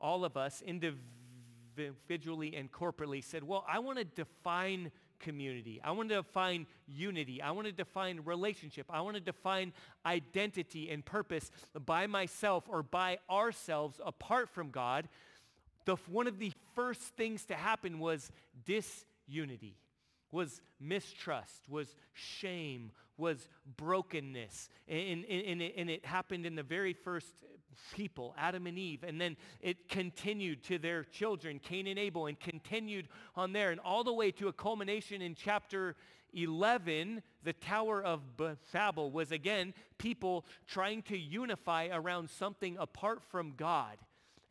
all 0.00 0.24
of 0.24 0.36
us 0.36 0.62
individually 0.62 2.54
and 2.56 2.70
corporately 2.70 3.22
said, 3.22 3.44
well, 3.44 3.64
I 3.68 3.78
want 3.78 3.98
to 3.98 4.04
define 4.04 4.90
community. 5.18 5.80
I 5.82 5.92
want 5.92 6.08
to 6.08 6.16
define 6.16 6.66
unity. 6.86 7.40
I 7.40 7.52
want 7.52 7.66
to 7.66 7.72
define 7.72 8.20
relationship. 8.24 8.86
I 8.90 9.00
want 9.00 9.14
to 9.14 9.20
define 9.20 9.72
identity 10.04 10.90
and 10.90 11.04
purpose 11.04 11.50
by 11.86 12.06
myself 12.06 12.64
or 12.68 12.82
by 12.82 13.18
ourselves 13.30 14.00
apart 14.04 14.48
from 14.48 14.70
God. 14.70 15.08
The, 15.84 15.96
one 16.08 16.26
of 16.26 16.38
the 16.38 16.52
first 16.74 17.00
things 17.00 17.44
to 17.46 17.54
happen 17.54 17.98
was 17.98 18.30
disunity 18.66 19.76
was 20.32 20.62
mistrust, 20.80 21.68
was 21.68 21.94
shame, 22.14 22.90
was 23.22 23.48
brokenness. 23.76 24.68
And, 24.88 25.24
and, 25.24 25.62
and, 25.62 25.90
it, 25.90 26.04
happened 26.04 26.44
in 26.44 26.56
the 26.56 26.62
very 26.64 26.92
first 26.92 27.28
people, 27.94 28.34
Adam 28.36 28.66
and 28.66 28.76
Eve. 28.76 29.04
And 29.04 29.20
then 29.20 29.36
it 29.60 29.88
continued 29.88 30.64
to 30.64 30.78
their 30.78 31.04
children, 31.04 31.60
Cain 31.60 31.86
and 31.86 31.98
Abel, 31.98 32.26
and 32.26 32.38
continued 32.38 33.08
on 33.36 33.52
there. 33.52 33.70
And 33.70 33.80
all 33.80 34.02
the 34.02 34.12
way 34.12 34.32
to 34.32 34.48
a 34.48 34.52
culmination 34.52 35.22
in 35.22 35.36
chapter 35.36 35.94
11, 36.34 37.22
the 37.44 37.52
Tower 37.52 38.02
of 38.02 38.20
Babel 38.72 39.10
was 39.10 39.30
again 39.30 39.72
people 39.98 40.44
trying 40.66 41.02
to 41.02 41.16
unify 41.16 41.88
around 41.92 42.28
something 42.28 42.76
apart 42.78 43.22
from 43.22 43.54
God. 43.56 43.96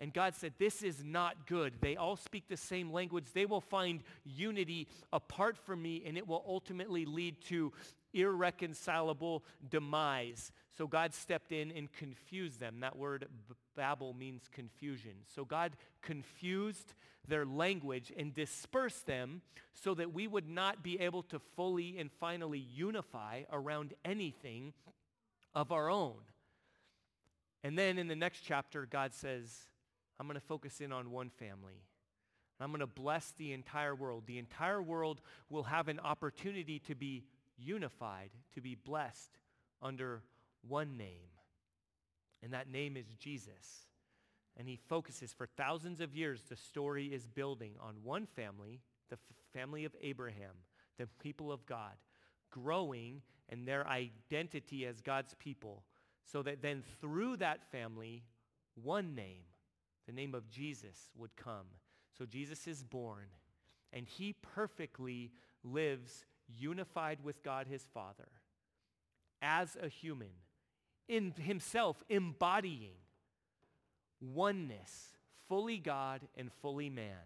And 0.01 0.11
God 0.11 0.33
said, 0.33 0.53
this 0.57 0.81
is 0.81 1.03
not 1.03 1.45
good. 1.45 1.73
They 1.79 1.95
all 1.95 2.15
speak 2.15 2.45
the 2.47 2.57
same 2.57 2.91
language. 2.91 3.25
They 3.35 3.45
will 3.45 3.61
find 3.61 4.01
unity 4.25 4.87
apart 5.13 5.55
from 5.55 5.79
me, 5.83 6.01
and 6.07 6.17
it 6.17 6.27
will 6.27 6.43
ultimately 6.47 7.05
lead 7.05 7.39
to 7.49 7.71
irreconcilable 8.13 9.43
demise. 9.69 10.51
So 10.77 10.87
God 10.87 11.13
stepped 11.13 11.51
in 11.51 11.71
and 11.71 11.91
confused 11.91 12.59
them. 12.59 12.79
That 12.79 12.97
word 12.97 13.27
Babel 13.75 14.13
means 14.13 14.43
confusion. 14.51 15.13
So 15.33 15.45
God 15.45 15.73
confused 16.01 16.93
their 17.27 17.45
language 17.45 18.11
and 18.17 18.33
dispersed 18.33 19.05
them 19.05 19.41
so 19.73 19.93
that 19.95 20.13
we 20.13 20.27
would 20.27 20.49
not 20.49 20.83
be 20.83 20.99
able 20.99 21.23
to 21.23 21.39
fully 21.55 21.97
and 21.97 22.11
finally 22.11 22.59
unify 22.59 23.43
around 23.51 23.93
anything 24.03 24.73
of 25.53 25.71
our 25.71 25.89
own. 25.89 26.15
And 27.63 27.77
then 27.77 27.97
in 27.97 28.07
the 28.07 28.15
next 28.15 28.41
chapter, 28.41 28.85
God 28.85 29.13
says, 29.13 29.67
I'm 30.19 30.27
going 30.27 30.39
to 30.39 30.45
focus 30.45 30.81
in 30.81 30.91
on 30.91 31.11
one 31.11 31.29
family. 31.29 31.83
I'm 32.59 32.69
going 32.69 32.79
to 32.81 32.87
bless 32.87 33.31
the 33.31 33.53
entire 33.53 33.95
world. 33.95 34.23
The 34.27 34.37
entire 34.37 34.81
world 34.81 35.21
will 35.49 35.63
have 35.63 35.87
an 35.87 35.99
opportunity 35.99 36.79
to 36.79 36.95
be 36.95 37.23
unified, 37.61 38.31
to 38.53 38.61
be 38.61 38.75
blessed 38.75 39.37
under 39.81 40.23
one 40.67 40.97
name. 40.97 41.29
And 42.43 42.53
that 42.53 42.71
name 42.71 42.97
is 42.97 43.07
Jesus. 43.19 43.85
And 44.57 44.67
he 44.67 44.75
focuses 44.75 45.31
for 45.33 45.47
thousands 45.47 46.01
of 46.01 46.15
years, 46.15 46.43
the 46.49 46.55
story 46.55 47.07
is 47.07 47.25
building 47.27 47.73
on 47.79 47.95
one 48.03 48.25
family, 48.25 48.81
the 49.09 49.15
f- 49.15 49.19
family 49.53 49.85
of 49.85 49.95
Abraham, 50.01 50.55
the 50.97 51.07
people 51.21 51.51
of 51.51 51.65
God, 51.65 51.93
growing 52.49 53.21
in 53.49 53.65
their 53.65 53.87
identity 53.87 54.85
as 54.85 55.01
God's 55.01 55.33
people, 55.35 55.83
so 56.25 56.41
that 56.43 56.61
then 56.61 56.83
through 56.99 57.37
that 57.37 57.71
family, 57.71 58.23
one 58.75 59.15
name, 59.15 59.43
the 60.05 60.13
name 60.13 60.35
of 60.35 60.49
Jesus 60.49 61.09
would 61.17 61.35
come. 61.35 61.67
So 62.17 62.25
Jesus 62.25 62.67
is 62.67 62.83
born, 62.83 63.27
and 63.93 64.05
he 64.05 64.33
perfectly 64.33 65.31
lives 65.63 66.25
unified 66.57 67.19
with 67.23 67.43
God 67.43 67.67
his 67.67 67.83
Father 67.93 68.27
as 69.41 69.77
a 69.81 69.87
human, 69.87 70.29
in 71.07 71.33
himself 71.37 72.03
embodying 72.09 72.93
oneness, 74.21 75.17
fully 75.47 75.77
God 75.77 76.21
and 76.37 76.51
fully 76.61 76.89
man. 76.89 77.17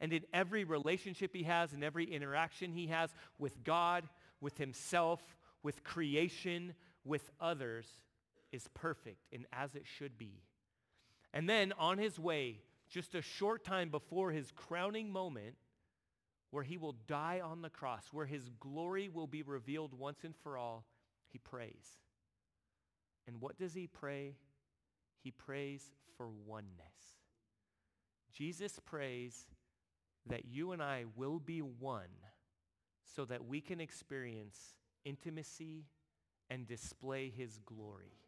And 0.00 0.12
in 0.12 0.24
every 0.34 0.64
relationship 0.64 1.34
he 1.34 1.44
has, 1.44 1.72
in 1.72 1.84
every 1.84 2.04
interaction 2.04 2.72
he 2.72 2.88
has 2.88 3.10
with 3.38 3.62
God, 3.62 4.08
with 4.40 4.58
himself, 4.58 5.20
with 5.62 5.84
creation, 5.84 6.74
with 7.04 7.30
others, 7.40 7.86
is 8.50 8.68
perfect 8.74 9.26
and 9.32 9.46
as 9.52 9.74
it 9.76 9.84
should 9.86 10.18
be. 10.18 10.42
And 11.32 11.48
then 11.48 11.72
on 11.78 11.98
his 11.98 12.18
way, 12.18 12.58
just 12.90 13.14
a 13.14 13.22
short 13.22 13.64
time 13.64 13.88
before 13.88 14.32
his 14.32 14.50
crowning 14.54 15.10
moment, 15.10 15.54
where 16.52 16.62
he 16.62 16.76
will 16.76 16.94
die 17.08 17.40
on 17.42 17.62
the 17.62 17.70
cross, 17.70 18.04
where 18.12 18.26
his 18.26 18.50
glory 18.60 19.08
will 19.08 19.26
be 19.26 19.42
revealed 19.42 19.94
once 19.94 20.22
and 20.22 20.36
for 20.36 20.58
all, 20.58 20.84
he 21.26 21.38
prays. 21.38 21.98
And 23.26 23.40
what 23.40 23.58
does 23.58 23.72
he 23.72 23.86
pray? 23.86 24.36
He 25.24 25.30
prays 25.30 25.82
for 26.18 26.28
oneness. 26.28 27.16
Jesus 28.34 28.78
prays 28.84 29.46
that 30.26 30.44
you 30.44 30.72
and 30.72 30.82
I 30.82 31.06
will 31.16 31.38
be 31.38 31.62
one 31.62 32.04
so 33.16 33.24
that 33.24 33.46
we 33.46 33.62
can 33.62 33.80
experience 33.80 34.74
intimacy 35.06 35.86
and 36.50 36.66
display 36.66 37.32
his 37.34 37.58
glory. 37.64 38.18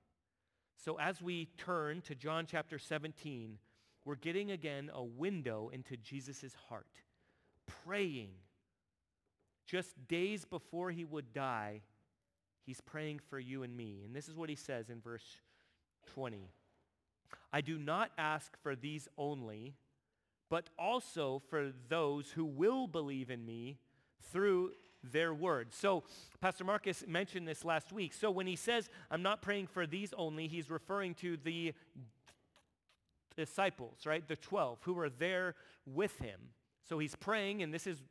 So 0.83 0.99
as 0.99 1.21
we 1.21 1.50
turn 1.59 2.00
to 2.02 2.14
John 2.14 2.47
chapter 2.50 2.78
17, 2.78 3.59
we're 4.07 4.14
getting 4.14 4.50
again 4.50 4.90
a 4.95 5.04
window 5.04 5.71
into 5.75 5.99
Jesus' 5.99 6.54
heart. 6.71 7.02
Praying. 7.85 8.30
Just 9.66 10.09
days 10.09 10.44
before 10.44 10.90
he 10.90 11.04
would 11.04 11.33
die, 11.33 11.80
he's 12.66 12.80
praying 12.80 13.21
for 13.30 13.38
you 13.38 13.62
and 13.62 13.76
me. 13.76 14.02
And 14.04 14.14
this 14.14 14.28
is 14.28 14.37
what 14.37 14.49
he 14.49 14.56
says 14.56 14.90
in 14.90 15.00
verse 15.00 15.38
20. 16.14 16.50
I 17.52 17.61
do 17.61 17.78
not 17.78 18.11
ask 18.18 18.56
for 18.62 18.76
these 18.76 19.09
only, 19.16 19.75
but 20.50 20.68
also 20.78 21.42
for 21.49 21.73
those 21.88 22.30
who 22.30 22.44
will 22.44 22.87
believe 22.87 23.30
in 23.30 23.44
me 23.44 23.78
through 24.33 24.73
their 25.12 25.35
word. 25.35 25.73
So 25.73 26.04
Pastor 26.40 26.64
Marcus 26.64 27.04
mentioned 27.06 27.47
this 27.47 27.64
last 27.64 27.92
week. 27.92 28.12
So 28.14 28.30
when 28.30 28.47
he 28.47 28.56
says, 28.56 28.88
I'm 29.11 29.23
not 29.23 29.42
praying 29.42 29.68
for 29.68 29.87
these 29.87 30.12
only, 30.16 30.49
he's 30.49 30.71
referring 30.71 31.14
to 31.16 31.37
the 31.37 31.75
disciples, 33.37 34.06
right? 34.06 34.26
The 34.26 34.37
12 34.37 34.78
who 34.83 34.94
were 34.94 35.11
there 35.11 35.54
with 35.87 36.18
him. 36.18 36.40
So 36.85 36.99
he's 36.99 37.17
praying, 37.17 37.62
and 37.62 37.73
this 37.73 37.87
is 37.87 38.03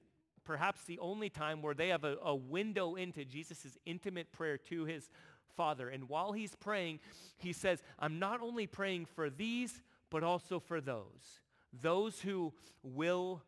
perhaps 0.44 0.84
the 0.84 1.00
only 1.00 1.30
time 1.30 1.62
where 1.62 1.74
they 1.74 1.90
have 1.90 2.04
a, 2.04 2.18
a 2.24 2.36
window 2.36 2.96
into 2.96 3.24
Jesus' 3.24 3.78
intimate 3.86 4.32
prayer 4.32 4.58
to 4.58 4.86
his 4.86 5.10
Father. 5.56 5.90
And 5.90 6.10
while 6.10 6.32
he's 6.32 6.56
praying, 6.56 7.00
he 7.38 7.54
says, 7.54 7.84
I'm 8.00 8.20
not 8.20 8.42
only 8.42 8.68
praying 8.68 9.06
for 9.06 9.30
these, 9.30 9.82
but 10.10 10.24
also 10.24 10.60
for 10.60 10.82
those, 10.82 11.42
those 11.72 12.20
who 12.22 12.54
will 12.82 13.42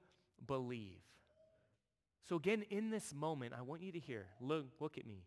believe. 0.46 1.00
So 2.28 2.38
again, 2.38 2.64
in 2.70 2.90
this 2.90 3.14
moment, 3.14 3.54
I 3.58 3.62
want 3.62 3.82
you 3.82 3.92
to 3.92 4.00
hear, 4.00 4.26
look, 4.42 4.66
look 4.80 4.98
at 4.98 5.06
me. 5.06 5.26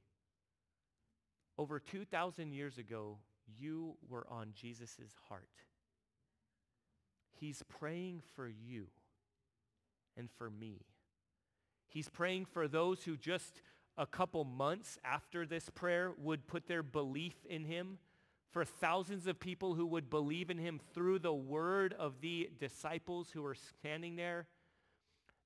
Over 1.56 1.78
2,000 1.78 2.52
years 2.52 2.78
ago, 2.78 3.18
you 3.58 3.96
were 4.08 4.26
on 4.30 4.52
Jesus' 4.54 4.98
heart. 5.28 5.48
He's 7.32 7.62
praying 7.68 8.22
for 8.34 8.48
you 8.48 8.88
and 10.18 10.28
for 10.36 10.50
me. 10.50 10.82
He's 11.88 12.08
praying 12.08 12.46
for 12.46 12.68
those 12.68 13.04
who 13.04 13.16
just 13.16 13.62
a 13.96 14.06
couple 14.06 14.44
months 14.44 14.98
after 15.04 15.46
this 15.46 15.70
prayer 15.70 16.12
would 16.18 16.46
put 16.46 16.66
their 16.66 16.82
belief 16.82 17.34
in 17.48 17.64
him, 17.64 17.98
for 18.50 18.64
thousands 18.64 19.26
of 19.26 19.40
people 19.40 19.74
who 19.74 19.86
would 19.86 20.08
believe 20.08 20.50
in 20.50 20.58
him 20.58 20.80
through 20.94 21.18
the 21.18 21.32
word 21.32 21.94
of 21.98 22.20
the 22.20 22.50
disciples 22.58 23.30
who 23.30 23.42
were 23.42 23.54
standing 23.54 24.16
there, 24.16 24.46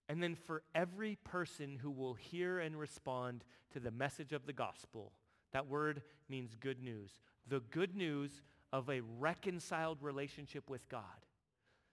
and 0.09 0.23
then 0.23 0.35
for 0.35 0.62
every 0.75 1.17
person 1.25 1.79
who 1.81 1.91
will 1.91 2.14
hear 2.14 2.59
and 2.59 2.79
respond 2.79 3.45
to 3.73 3.81
the 3.81 3.91
message 3.91 4.33
of 4.33 4.47
the 4.47 4.52
gospel. 4.52 5.12
That 5.52 5.69
word 5.69 6.02
means 6.29 6.55
good 6.59 6.83
news. 6.83 7.11
The 7.49 7.61
good 7.71 7.97
news 7.97 8.43
of 8.73 8.88
a 8.88 9.00
reconciled 9.00 10.02
relationship 10.02 10.69
with 10.71 10.88
God. 10.88 11.02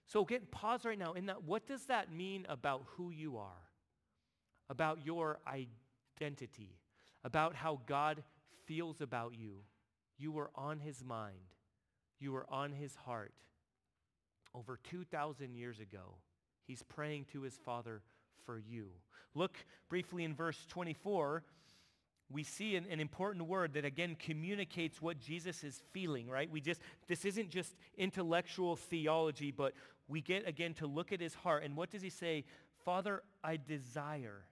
So 0.09 0.25
get 0.25 0.49
pause 0.49 0.85
right 0.85 0.97
now 0.97 1.13
in 1.13 1.27
that 1.27 1.43
what 1.43 1.67
does 1.67 1.85
that 1.85 2.11
mean 2.11 2.47
about 2.49 2.83
who 2.97 3.11
you 3.11 3.37
are? 3.37 3.61
About 4.67 5.05
your 5.05 5.37
identity, 5.47 6.79
about 7.23 7.53
how 7.53 7.79
God 7.85 8.23
feels 8.65 9.01
about 9.01 9.33
you. 9.37 9.57
You 10.17 10.31
were 10.31 10.49
on 10.55 10.79
his 10.79 11.03
mind. 11.03 11.37
You 12.19 12.31
were 12.31 12.47
on 12.49 12.71
his 12.71 12.95
heart. 12.95 13.33
Over 14.55 14.79
2,000 14.89 15.53
years 15.53 15.79
ago, 15.79 16.15
he's 16.65 16.81
praying 16.81 17.25
to 17.31 17.41
his 17.41 17.53
Father 17.63 18.01
for 18.45 18.57
you. 18.57 18.87
Look 19.35 19.57
briefly 19.89 20.23
in 20.23 20.33
verse 20.33 20.65
24 20.69 21.43
we 22.31 22.43
see 22.43 22.75
an, 22.75 22.85
an, 22.89 22.99
important 22.99 23.47
word 23.47 23.73
that 23.73 23.85
again 23.85 24.15
communicates 24.19 25.01
what 25.01 25.19
Jesus 25.19 25.63
is 25.63 25.81
feeling, 25.93 26.29
right? 26.29 26.49
We 26.49 26.61
just, 26.61 26.79
this 27.07 27.25
isn't 27.25 27.49
just 27.49 27.75
intellectual 27.97 28.75
theology, 28.75 29.49
but 29.49 29.73
we 30.09 30.21
get 30.21 30.47
again 30.47 30.73
to 30.75 30.87
look 30.87 31.13
at 31.13 31.21
his 31.21 31.35
heart. 31.35 31.63
And 31.63 31.77
what 31.77 31.91
does 31.91 32.01
he 32.01 32.09
say? 32.09 32.43
Father, 32.83 33.23
I 33.43 33.57
desire 33.57 34.43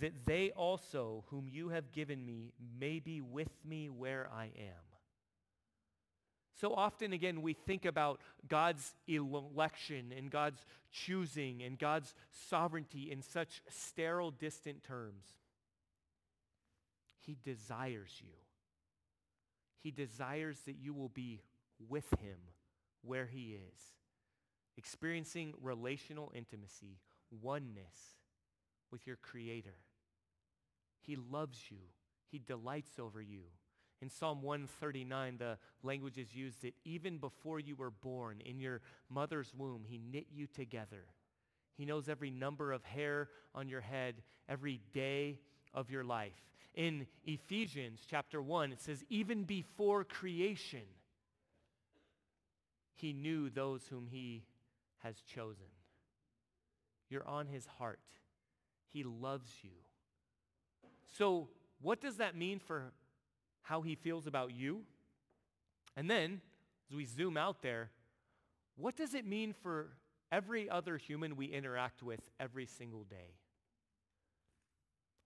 that 0.00 0.26
they 0.26 0.50
also, 0.50 1.24
whom 1.28 1.48
you 1.48 1.68
have 1.68 1.92
given 1.92 2.24
me, 2.26 2.52
may 2.78 2.98
be 2.98 3.20
with 3.20 3.52
me 3.64 3.88
where 3.88 4.28
I 4.34 4.46
am. 4.56 4.82
So 6.60 6.74
often, 6.74 7.12
again, 7.12 7.42
we 7.42 7.54
think 7.54 7.84
about 7.84 8.20
God's 8.46 8.94
election 9.08 10.12
and 10.16 10.30
God's 10.30 10.64
choosing 10.90 11.62
and 11.62 11.78
God's 11.78 12.14
sovereignty 12.48 13.10
in 13.10 13.22
such 13.22 13.62
sterile, 13.68 14.30
distant 14.30 14.82
terms. 14.82 15.24
He 17.20 17.36
desires 17.42 18.12
you. 18.20 18.34
He 19.82 19.90
desires 19.90 20.58
that 20.66 20.76
you 20.76 20.92
will 20.94 21.08
be 21.08 21.42
with 21.88 22.08
him 22.20 22.38
where 23.02 23.26
he 23.26 23.56
is, 23.72 23.80
experiencing 24.76 25.54
relational 25.60 26.32
intimacy, 26.34 26.98
oneness 27.30 28.16
with 28.90 29.06
your 29.06 29.16
Creator. 29.16 29.74
He 31.00 31.16
loves 31.16 31.70
you. 31.70 31.78
He 32.30 32.38
delights 32.38 32.98
over 32.98 33.20
you. 33.20 33.42
In 34.00 34.10
Psalm 34.10 34.42
139, 34.42 35.36
the 35.38 35.58
language 35.82 36.18
is 36.18 36.34
used 36.34 36.62
that 36.62 36.74
even 36.84 37.18
before 37.18 37.60
you 37.60 37.76
were 37.76 37.90
born 37.90 38.40
in 38.44 38.58
your 38.58 38.80
mother's 39.08 39.52
womb, 39.56 39.84
he 39.86 39.98
knit 39.98 40.26
you 40.32 40.46
together. 40.46 41.04
He 41.76 41.84
knows 41.84 42.08
every 42.08 42.30
number 42.30 42.72
of 42.72 42.82
hair 42.84 43.28
on 43.54 43.68
your 43.68 43.80
head, 43.80 44.16
every 44.48 44.80
day 44.92 45.38
of 45.72 45.90
your 45.90 46.04
life. 46.04 46.32
In 46.74 47.06
Ephesians 47.24 48.00
chapter 48.08 48.42
1, 48.42 48.72
it 48.72 48.80
says, 48.80 49.04
even 49.08 49.44
before 49.44 50.04
creation, 50.04 50.82
he 52.94 53.12
knew 53.12 53.50
those 53.50 53.82
whom 53.88 54.06
he 54.10 54.44
has 55.02 55.20
chosen. 55.22 55.66
You're 57.08 57.26
on 57.26 57.46
his 57.46 57.66
heart. 57.66 58.00
He 58.92 59.04
loves 59.04 59.50
you. 59.62 59.70
So 61.16 61.48
what 61.80 62.00
does 62.00 62.16
that 62.16 62.36
mean 62.36 62.58
for 62.58 62.92
how 63.62 63.82
he 63.82 63.94
feels 63.94 64.26
about 64.26 64.52
you? 64.52 64.82
And 65.96 66.10
then, 66.10 66.40
as 66.88 66.96
we 66.96 67.04
zoom 67.04 67.36
out 67.36 67.62
there, 67.62 67.90
what 68.76 68.96
does 68.96 69.14
it 69.14 69.26
mean 69.26 69.52
for 69.62 69.88
every 70.30 70.70
other 70.70 70.96
human 70.96 71.36
we 71.36 71.46
interact 71.46 72.02
with 72.02 72.20
every 72.40 72.66
single 72.66 73.04
day? 73.04 73.36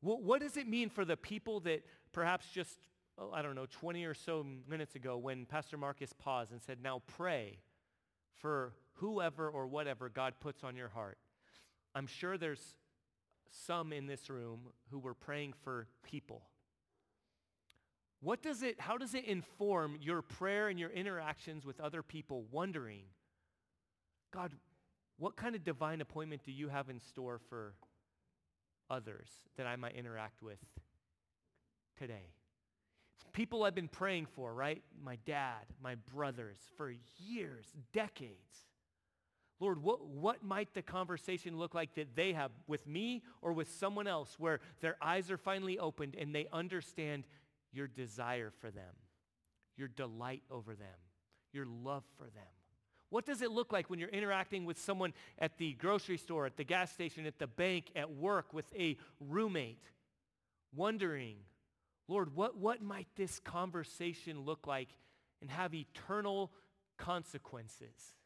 What, 0.00 0.22
what 0.22 0.40
does 0.40 0.56
it 0.56 0.66
mean 0.66 0.88
for 0.90 1.04
the 1.04 1.16
people 1.16 1.60
that 1.60 1.84
perhaps 2.12 2.46
just, 2.52 2.78
oh, 3.18 3.30
I 3.32 3.42
don't 3.42 3.54
know, 3.54 3.66
20 3.70 4.04
or 4.04 4.14
so 4.14 4.44
minutes 4.68 4.94
ago 4.94 5.16
when 5.16 5.46
Pastor 5.46 5.76
Marcus 5.76 6.12
paused 6.12 6.52
and 6.52 6.60
said, 6.60 6.82
now 6.82 7.02
pray 7.06 7.58
for 8.34 8.72
whoever 8.96 9.48
or 9.48 9.66
whatever 9.66 10.08
God 10.08 10.34
puts 10.40 10.64
on 10.64 10.76
your 10.76 10.88
heart. 10.88 11.18
I'm 11.94 12.06
sure 12.06 12.36
there's 12.36 12.76
some 13.66 13.92
in 13.92 14.06
this 14.06 14.28
room 14.28 14.60
who 14.90 14.98
were 14.98 15.14
praying 15.14 15.54
for 15.64 15.86
people. 16.02 16.42
What 18.20 18.42
does 18.42 18.62
it, 18.62 18.80
how 18.80 18.98
does 18.98 19.14
it 19.14 19.24
inform 19.24 19.98
your 20.00 20.22
prayer 20.22 20.68
and 20.68 20.78
your 20.78 20.90
interactions 20.90 21.64
with 21.64 21.80
other 21.80 22.02
people 22.02 22.44
wondering, 22.50 23.04
God, 24.32 24.52
what 25.18 25.36
kind 25.36 25.54
of 25.54 25.64
divine 25.64 26.00
appointment 26.00 26.42
do 26.44 26.52
you 26.52 26.68
have 26.68 26.90
in 26.90 26.98
store 27.00 27.40
for 27.48 27.74
others 28.90 29.28
that 29.56 29.66
I 29.66 29.76
might 29.76 29.96
interact 29.96 30.42
with 30.42 30.58
today. 31.98 32.32
People 33.32 33.64
I've 33.64 33.74
been 33.74 33.88
praying 33.88 34.26
for, 34.26 34.54
right? 34.54 34.82
My 35.02 35.16
dad, 35.26 35.64
my 35.82 35.96
brothers, 36.14 36.58
for 36.76 36.92
years, 37.18 37.66
decades. 37.92 38.64
Lord, 39.58 39.82
what, 39.82 40.06
what 40.06 40.44
might 40.44 40.74
the 40.74 40.82
conversation 40.82 41.56
look 41.56 41.74
like 41.74 41.94
that 41.94 42.14
they 42.14 42.34
have 42.34 42.50
with 42.66 42.86
me 42.86 43.22
or 43.40 43.52
with 43.52 43.70
someone 43.70 44.06
else 44.06 44.36
where 44.38 44.60
their 44.80 44.96
eyes 45.00 45.30
are 45.30 45.38
finally 45.38 45.78
opened 45.78 46.14
and 46.18 46.34
they 46.34 46.46
understand 46.52 47.24
your 47.72 47.86
desire 47.86 48.52
for 48.60 48.70
them, 48.70 48.94
your 49.76 49.88
delight 49.88 50.42
over 50.50 50.74
them, 50.74 50.98
your 51.52 51.64
love 51.64 52.04
for 52.18 52.24
them? 52.24 52.44
What 53.08 53.24
does 53.24 53.40
it 53.40 53.50
look 53.50 53.72
like 53.72 53.88
when 53.88 53.98
you're 53.98 54.08
interacting 54.10 54.66
with 54.66 54.78
someone 54.78 55.14
at 55.38 55.56
the 55.56 55.72
grocery 55.74 56.18
store, 56.18 56.44
at 56.44 56.56
the 56.56 56.64
gas 56.64 56.92
station, 56.92 57.24
at 57.24 57.38
the 57.38 57.46
bank, 57.46 57.92
at 57.94 58.12
work, 58.12 58.52
with 58.52 58.66
a 58.76 58.98
roommate, 59.20 59.84
wondering, 60.74 61.36
Lord, 62.08 62.34
what, 62.34 62.58
what 62.58 62.82
might 62.82 63.06
this 63.16 63.38
conversation 63.38 64.40
look 64.40 64.66
like 64.66 64.88
and 65.40 65.50
have 65.50 65.72
eternal 65.72 66.50
consequences 66.98 68.16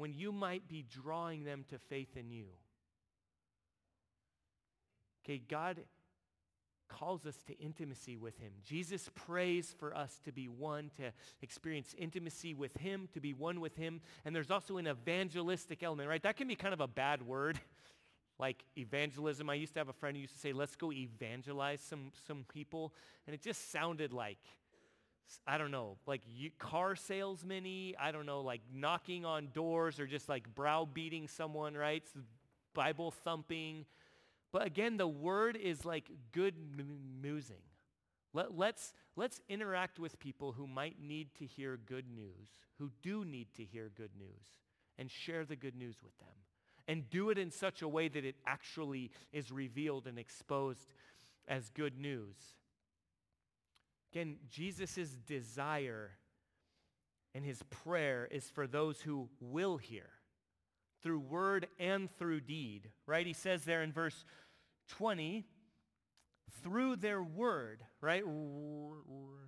when 0.00 0.14
you 0.14 0.32
might 0.32 0.66
be 0.66 0.82
drawing 0.82 1.44
them 1.44 1.64
to 1.68 1.78
faith 1.78 2.16
in 2.16 2.30
you? 2.30 2.46
Okay, 5.22 5.42
God 5.46 5.80
calls 6.88 7.26
us 7.26 7.36
to 7.46 7.58
intimacy 7.58 8.16
with 8.16 8.38
him. 8.38 8.50
Jesus 8.64 9.10
prays 9.14 9.74
for 9.78 9.94
us 9.94 10.18
to 10.24 10.32
be 10.32 10.48
one, 10.48 10.90
to 10.96 11.12
experience 11.42 11.94
intimacy 11.98 12.54
with 12.54 12.74
him, 12.78 13.08
to 13.12 13.20
be 13.20 13.34
one 13.34 13.60
with 13.60 13.76
him. 13.76 14.00
And 14.24 14.34
there's 14.34 14.50
also 14.50 14.78
an 14.78 14.88
evangelistic 14.88 15.82
element, 15.82 16.08
right? 16.08 16.22
That 16.22 16.38
can 16.38 16.48
be 16.48 16.56
kind 16.56 16.72
of 16.72 16.80
a 16.80 16.88
bad 16.88 17.22
word, 17.22 17.60
like 18.38 18.64
evangelism. 18.78 19.50
I 19.50 19.54
used 19.54 19.74
to 19.74 19.80
have 19.80 19.90
a 19.90 19.92
friend 19.92 20.16
who 20.16 20.22
used 20.22 20.34
to 20.34 20.40
say, 20.40 20.54
let's 20.54 20.76
go 20.76 20.90
evangelize 20.90 21.82
some, 21.82 22.10
some 22.26 22.46
people. 22.52 22.94
And 23.26 23.34
it 23.34 23.42
just 23.42 23.70
sounded 23.70 24.14
like, 24.14 24.38
I 25.46 25.58
don't 25.58 25.70
know, 25.70 25.98
like 26.06 26.22
car 26.58 26.96
salesman 26.96 27.94
I 27.98 28.10
don't 28.12 28.26
know, 28.26 28.40
like 28.40 28.62
knocking 28.72 29.24
on 29.24 29.48
doors 29.52 30.00
or 30.00 30.06
just 30.06 30.28
like 30.28 30.54
browbeating 30.54 31.28
someone, 31.28 31.74
right? 31.74 32.02
Bible 32.74 33.10
thumping. 33.10 33.86
But 34.52 34.66
again, 34.66 34.96
the 34.96 35.08
word 35.08 35.56
is 35.56 35.84
like 35.84 36.10
good 36.32 36.54
musing. 37.20 37.62
Let, 38.32 38.56
let's, 38.56 38.92
let's 39.16 39.40
interact 39.48 39.98
with 39.98 40.18
people 40.18 40.52
who 40.52 40.66
might 40.66 41.00
need 41.00 41.34
to 41.38 41.46
hear 41.46 41.76
good 41.76 42.06
news, 42.14 42.48
who 42.78 42.90
do 43.02 43.24
need 43.24 43.48
to 43.56 43.64
hear 43.64 43.90
good 43.94 44.12
news, 44.18 44.46
and 44.98 45.10
share 45.10 45.44
the 45.44 45.56
good 45.56 45.74
news 45.74 45.96
with 46.02 46.16
them. 46.18 46.28
And 46.88 47.08
do 47.10 47.30
it 47.30 47.38
in 47.38 47.50
such 47.50 47.82
a 47.82 47.88
way 47.88 48.08
that 48.08 48.24
it 48.24 48.36
actually 48.46 49.10
is 49.32 49.52
revealed 49.52 50.06
and 50.06 50.18
exposed 50.18 50.92
as 51.46 51.70
good 51.70 51.98
news. 51.98 52.36
Again, 54.12 54.36
Jesus' 54.50 55.16
desire 55.26 56.12
and 57.34 57.44
his 57.44 57.62
prayer 57.64 58.28
is 58.30 58.48
for 58.50 58.66
those 58.66 59.00
who 59.00 59.28
will 59.40 59.76
hear 59.76 60.10
through 61.02 61.20
word 61.20 61.66
and 61.78 62.10
through 62.18 62.40
deed, 62.40 62.90
right? 63.06 63.26
He 63.26 63.32
says 63.32 63.64
there 63.64 63.82
in 63.82 63.92
verse 63.92 64.24
20, 64.88 65.46
through 66.62 66.96
their 66.96 67.22
word, 67.22 67.82
right? 68.00 68.22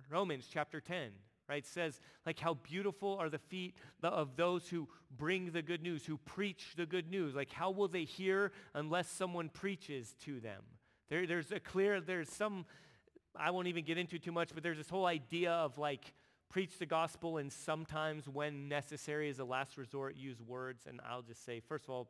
Romans 0.09 0.47
chapter 0.51 0.79
10, 0.79 1.11
right? 1.49 1.65
Says 1.65 1.99
like 2.25 2.39
how 2.39 2.55
beautiful 2.55 3.17
are 3.19 3.29
the 3.29 3.37
feet 3.37 3.75
of 4.01 4.35
those 4.35 4.69
who 4.69 4.87
bring 5.15 5.51
the 5.51 5.61
good 5.61 5.83
news, 5.83 6.05
who 6.05 6.17
preach 6.17 6.73
the 6.75 6.85
good 6.85 7.09
news. 7.11 7.35
Like 7.35 7.51
how 7.51 7.71
will 7.71 7.87
they 7.87 8.05
hear 8.05 8.51
unless 8.73 9.09
someone 9.09 9.49
preaches 9.49 10.15
to 10.23 10.39
them? 10.39 10.61
There, 11.09 11.27
there's 11.27 11.51
a 11.51 11.59
clear, 11.59 12.01
there's 12.01 12.29
some, 12.29 12.65
I 13.35 13.51
won't 13.51 13.67
even 13.67 13.83
get 13.83 13.97
into 13.97 14.19
too 14.19 14.31
much, 14.31 14.49
but 14.53 14.63
there's 14.63 14.77
this 14.77 14.89
whole 14.89 15.05
idea 15.05 15.51
of 15.51 15.77
like 15.77 16.13
preach 16.49 16.77
the 16.77 16.85
gospel 16.85 17.37
and 17.37 17.51
sometimes 17.51 18.29
when 18.29 18.69
necessary 18.69 19.29
as 19.29 19.39
a 19.39 19.45
last 19.45 19.77
resort 19.77 20.15
use 20.15 20.41
words. 20.41 20.85
And 20.87 21.01
I'll 21.07 21.23
just 21.23 21.43
say, 21.43 21.59
first 21.59 21.85
of 21.85 21.89
all, 21.89 22.09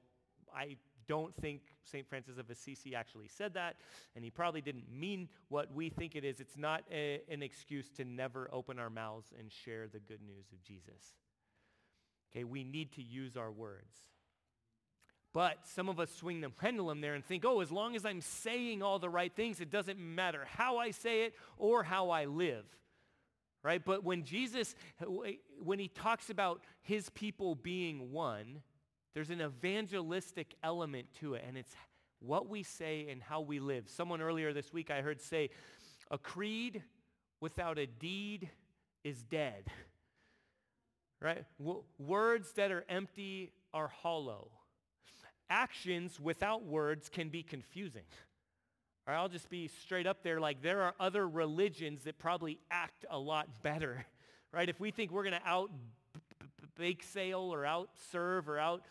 I 0.54 0.76
don't 1.08 1.36
think 1.36 1.62
St. 1.84 2.08
Francis 2.08 2.38
of 2.38 2.50
Assisi 2.50 2.96
actually 2.96 3.28
said 3.28 3.54
that, 3.56 3.76
and 4.16 4.24
he 4.24 4.30
probably 4.30 4.62
didn't 4.62 4.92
mean 4.92 5.30
what 5.50 5.74
we 5.74 5.90
think 5.90 6.16
it 6.16 6.24
is. 6.24 6.40
It's 6.40 6.58
not 6.58 6.84
a, 6.92 7.22
an 7.30 7.42
excuse 7.42 7.90
to 7.92 8.06
never 8.06 8.50
open 8.52 8.80
our 8.80 8.90
mouths 8.90 9.34
and 9.38 9.52
share 9.52 9.88
the 9.88 10.00
good 10.00 10.22
news 10.22 10.46
of 10.52 10.62
Jesus. 10.64 11.16
Okay, 12.32 12.44
we 12.44 12.64
need 12.64 12.92
to 12.94 13.02
use 13.02 13.38
our 13.38 13.52
words. 13.52 13.96
But 15.34 15.58
some 15.63 15.89
of 15.89 16.00
us 16.00 16.13
swing 16.13 16.41
the 16.41 16.50
pendulum 16.50 17.02
there 17.02 17.15
and 17.15 17.26
think, 17.26 17.43
oh, 17.43 17.62
as 17.62 17.72
long 17.72 17.96
as 17.96 18.06
I'm 18.06 18.22
saying 18.22 18.84
all 18.84 19.00
the 19.00 19.10
right 19.10 19.36
things, 19.36 19.60
it 19.60 19.72
doesn't 19.72 19.98
matter 19.98 20.46
how 20.46 20.78
I 20.78 20.91
say 20.91 21.24
it 21.24 21.34
or 21.58 21.84
how 21.84 22.12
I 22.12 22.26
live 22.26 22.65
right? 23.63 23.84
But 23.84 24.04
when 24.04 24.24
Jesus, 24.24 24.76
when 25.63 25.80
he 25.80 25.88
talks 25.88 26.30
about 26.30 26.62
his 26.82 27.10
people 27.10 27.56
being 27.56 28.12
one, 28.12 28.62
there's 29.13 29.30
an 29.30 29.41
evangelistic 29.41 30.56
element 30.63 31.08
to 31.19 31.36
it, 31.36 31.43
and 31.48 31.58
it's 31.58 31.74
what 32.19 32.50
we 32.50 32.63
say 32.63 33.08
and 33.10 33.22
how 33.22 33.41
we 33.41 33.60
live. 33.60 33.86
Someone 33.88 34.22
earlier 34.22 34.54
this 34.54 34.74
week 34.74 34.91
I 34.91 35.02
heard 35.02 35.22
say, 35.22 35.50
a 36.12 36.17
creed 36.17 36.84
without 37.41 37.78
a 37.78 37.86
deed 37.86 38.50
is 39.04 39.24
dead. 39.24 39.65
Right? 41.22 41.46
W- 41.58 41.84
words 41.98 42.52
that 42.58 42.69
are 42.74 42.84
empty 42.89 43.54
are 43.74 43.88
hollow. 43.88 44.50
Actions 45.49 46.19
without 46.19 46.65
words 46.65 47.10
can 47.10 47.29
be 47.29 47.43
confusing. 47.43 48.03
Or 49.08 49.13
I'll 49.13 49.29
just 49.29 49.49
be 49.49 49.67
straight 49.67 50.08
up 50.08 50.23
there 50.23 50.39
like 50.39 50.62
there 50.62 50.82
are 50.82 50.95
other 50.99 51.27
religions 51.27 52.03
that 52.03 52.17
probably 52.17 52.60
act 52.71 53.06
a 53.10 53.19
lot 53.19 53.47
better. 53.63 54.06
Right? 54.51 54.69
If 54.69 54.79
we 54.79 54.91
think 54.91 55.12
we're 55.12 55.23
going 55.23 55.39
to 55.39 55.47
out 55.47 55.71
bake 56.75 57.03
sale 57.03 57.53
or 57.53 57.65
out 57.65 57.89
serve 58.12 58.49
or 58.49 58.58
out 58.58 58.84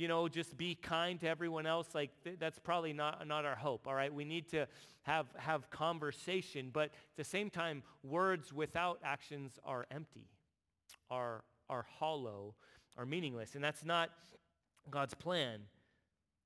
you 0.00 0.08
know, 0.08 0.28
just 0.28 0.56
be 0.56 0.74
kind 0.74 1.20
to 1.20 1.28
everyone 1.28 1.66
else, 1.66 1.88
like 1.94 2.10
th- 2.24 2.38
that's 2.38 2.58
probably 2.58 2.94
not, 2.94 3.26
not 3.28 3.44
our 3.44 3.54
hope, 3.54 3.86
all 3.86 3.94
right? 3.94 4.12
We 4.12 4.24
need 4.24 4.48
to 4.48 4.66
have, 5.02 5.26
have 5.36 5.68
conversation, 5.68 6.70
but 6.72 6.84
at 6.84 7.16
the 7.18 7.24
same 7.24 7.50
time, 7.50 7.82
words 8.02 8.50
without 8.50 8.98
actions 9.04 9.58
are 9.62 9.84
empty, 9.90 10.26
are, 11.10 11.44
are 11.68 11.84
hollow, 11.98 12.54
are 12.96 13.04
meaningless, 13.04 13.54
and 13.56 13.62
that's 13.62 13.84
not 13.84 14.08
God's 14.90 15.12
plan. 15.12 15.60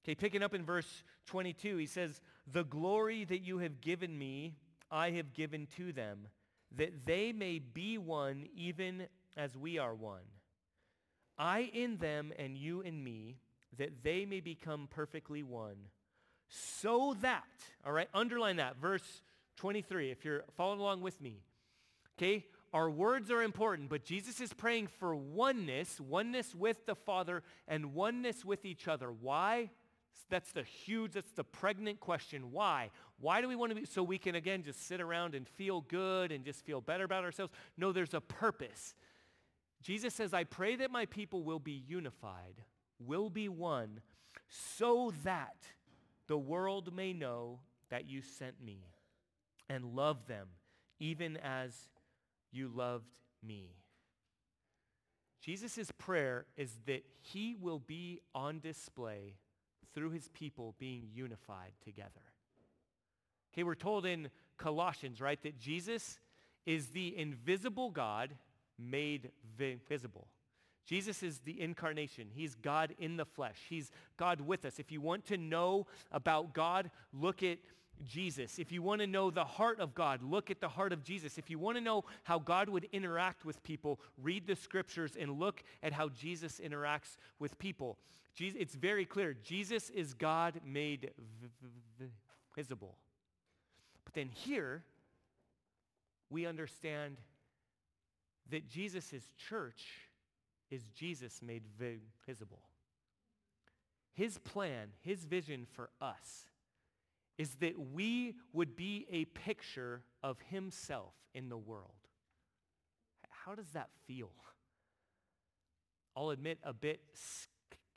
Okay, 0.04 0.14
picking 0.14 0.42
up 0.42 0.54
in 0.54 0.64
verse 0.64 1.02
22, 1.26 1.78
he 1.78 1.86
says, 1.86 2.20
The 2.52 2.64
glory 2.64 3.24
that 3.24 3.40
you 3.40 3.58
have 3.58 3.80
given 3.80 4.18
me, 4.18 4.54
I 4.90 5.10
have 5.12 5.32
given 5.32 5.66
to 5.76 5.92
them, 5.92 6.28
that 6.76 7.06
they 7.06 7.32
may 7.32 7.58
be 7.58 7.96
one 7.96 8.46
even 8.54 9.06
as 9.36 9.56
we 9.56 9.78
are 9.78 9.94
one. 9.94 10.20
I 11.38 11.70
in 11.72 11.96
them 11.96 12.32
and 12.38 12.58
you 12.58 12.82
in 12.82 13.02
me, 13.02 13.38
that 13.78 14.02
they 14.02 14.26
may 14.26 14.40
become 14.40 14.88
perfectly 14.90 15.42
one, 15.42 15.76
so 16.48 17.16
that, 17.22 17.44
all 17.84 17.92
right, 17.92 18.08
underline 18.12 18.56
that, 18.56 18.76
verse 18.76 19.22
23, 19.56 20.10
if 20.10 20.24
you're 20.24 20.44
following 20.56 20.80
along 20.80 21.00
with 21.00 21.20
me. 21.20 21.40
Okay, 22.18 22.44
our 22.72 22.90
words 22.90 23.30
are 23.30 23.42
important, 23.42 23.88
but 23.88 24.04
Jesus 24.04 24.40
is 24.40 24.52
praying 24.52 24.88
for 24.98 25.16
oneness, 25.16 25.98
oneness 26.00 26.54
with 26.54 26.86
the 26.86 26.94
Father 26.94 27.42
and 27.66 27.94
oneness 27.94 28.44
with 28.44 28.64
each 28.64 28.86
other. 28.86 29.10
Why? 29.10 29.70
That's 30.30 30.52
the 30.52 30.62
huge, 30.62 31.12
that's 31.12 31.32
the 31.32 31.44
pregnant 31.44 32.00
question. 32.00 32.50
Why? 32.50 32.90
Why 33.20 33.40
do 33.40 33.48
we 33.48 33.56
want 33.56 33.70
to 33.70 33.76
be, 33.76 33.84
so 33.84 34.02
we 34.02 34.18
can 34.18 34.34
again 34.34 34.62
just 34.62 34.86
sit 34.86 35.00
around 35.00 35.34
and 35.34 35.48
feel 35.48 35.82
good 35.82 36.32
and 36.32 36.44
just 36.44 36.64
feel 36.64 36.80
better 36.80 37.04
about 37.04 37.24
ourselves? 37.24 37.52
No, 37.76 37.92
there's 37.92 38.14
a 38.14 38.20
purpose. 38.20 38.94
Jesus 39.82 40.14
says, 40.14 40.32
I 40.32 40.44
pray 40.44 40.76
that 40.76 40.90
my 40.90 41.06
people 41.06 41.42
will 41.42 41.58
be 41.58 41.82
unified 41.86 42.62
will 42.98 43.30
be 43.30 43.48
one 43.48 44.00
so 44.48 45.12
that 45.24 45.56
the 46.26 46.38
world 46.38 46.94
may 46.94 47.12
know 47.12 47.60
that 47.90 48.08
you 48.08 48.22
sent 48.22 48.62
me 48.62 48.80
and 49.68 49.84
love 49.84 50.26
them 50.26 50.48
even 50.98 51.36
as 51.38 51.88
you 52.50 52.68
loved 52.68 53.10
me. 53.42 53.74
Jesus' 55.40 55.90
prayer 55.98 56.46
is 56.56 56.78
that 56.86 57.04
he 57.20 57.54
will 57.54 57.78
be 57.78 58.20
on 58.34 58.60
display 58.60 59.34
through 59.94 60.10
his 60.10 60.28
people 60.28 60.74
being 60.78 61.08
unified 61.12 61.72
together. 61.84 62.10
Okay, 63.52 63.62
we're 63.62 63.74
told 63.74 64.04
in 64.04 64.28
Colossians, 64.58 65.20
right, 65.20 65.40
that 65.42 65.58
Jesus 65.58 66.18
is 66.66 66.88
the 66.88 67.16
invisible 67.16 67.90
God 67.90 68.34
made 68.78 69.30
visible. 69.56 70.26
Jesus 70.86 71.22
is 71.22 71.38
the 71.38 71.60
incarnation. 71.60 72.28
He's 72.30 72.54
God 72.54 72.94
in 72.98 73.16
the 73.16 73.24
flesh. 73.24 73.58
He's 73.68 73.90
God 74.16 74.40
with 74.40 74.64
us. 74.64 74.78
If 74.78 74.92
you 74.92 75.00
want 75.00 75.24
to 75.26 75.38
know 75.38 75.86
about 76.12 76.52
God, 76.52 76.90
look 77.12 77.42
at 77.42 77.58
Jesus. 78.02 78.58
If 78.58 78.72
you 78.72 78.82
want 78.82 79.00
to 79.00 79.06
know 79.06 79.30
the 79.30 79.44
heart 79.44 79.80
of 79.80 79.94
God, 79.94 80.22
look 80.22 80.50
at 80.50 80.60
the 80.60 80.68
heart 80.68 80.92
of 80.92 81.02
Jesus. 81.02 81.38
If 81.38 81.50
you 81.50 81.58
want 81.58 81.76
to 81.76 81.80
know 81.80 82.04
how 82.22 82.38
God 82.38 82.68
would 82.68 82.88
interact 82.92 83.44
with 83.44 83.62
people, 83.62 84.00
read 84.22 84.46
the 84.46 84.56
scriptures 84.56 85.16
and 85.18 85.38
look 85.38 85.62
at 85.82 85.92
how 85.92 86.08
Jesus 86.08 86.60
interacts 86.64 87.16
with 87.38 87.58
people. 87.58 87.98
It's 88.38 88.74
very 88.74 89.04
clear. 89.04 89.34
Jesus 89.34 89.90
is 89.90 90.14
God 90.14 90.60
made 90.66 91.12
visible. 92.56 92.98
But 94.04 94.14
then 94.14 94.28
here, 94.28 94.82
we 96.30 96.46
understand 96.46 97.18
that 98.50 98.68
Jesus' 98.68 99.30
church 99.36 99.86
is 100.70 100.82
Jesus 100.88 101.40
made 101.42 101.62
visible. 102.26 102.62
His 104.14 104.38
plan, 104.38 104.88
his 105.00 105.24
vision 105.24 105.66
for 105.72 105.90
us 106.00 106.46
is 107.38 107.54
that 107.56 107.78
we 107.78 108.36
would 108.52 108.76
be 108.76 109.06
a 109.10 109.24
picture 109.24 110.02
of 110.22 110.38
himself 110.50 111.14
in 111.34 111.48
the 111.48 111.56
world. 111.56 111.90
How 113.28 113.54
does 113.54 113.70
that 113.70 113.90
feel? 114.06 114.30
I'll 116.16 116.30
admit 116.30 116.58
a 116.62 116.72
bit 116.72 117.00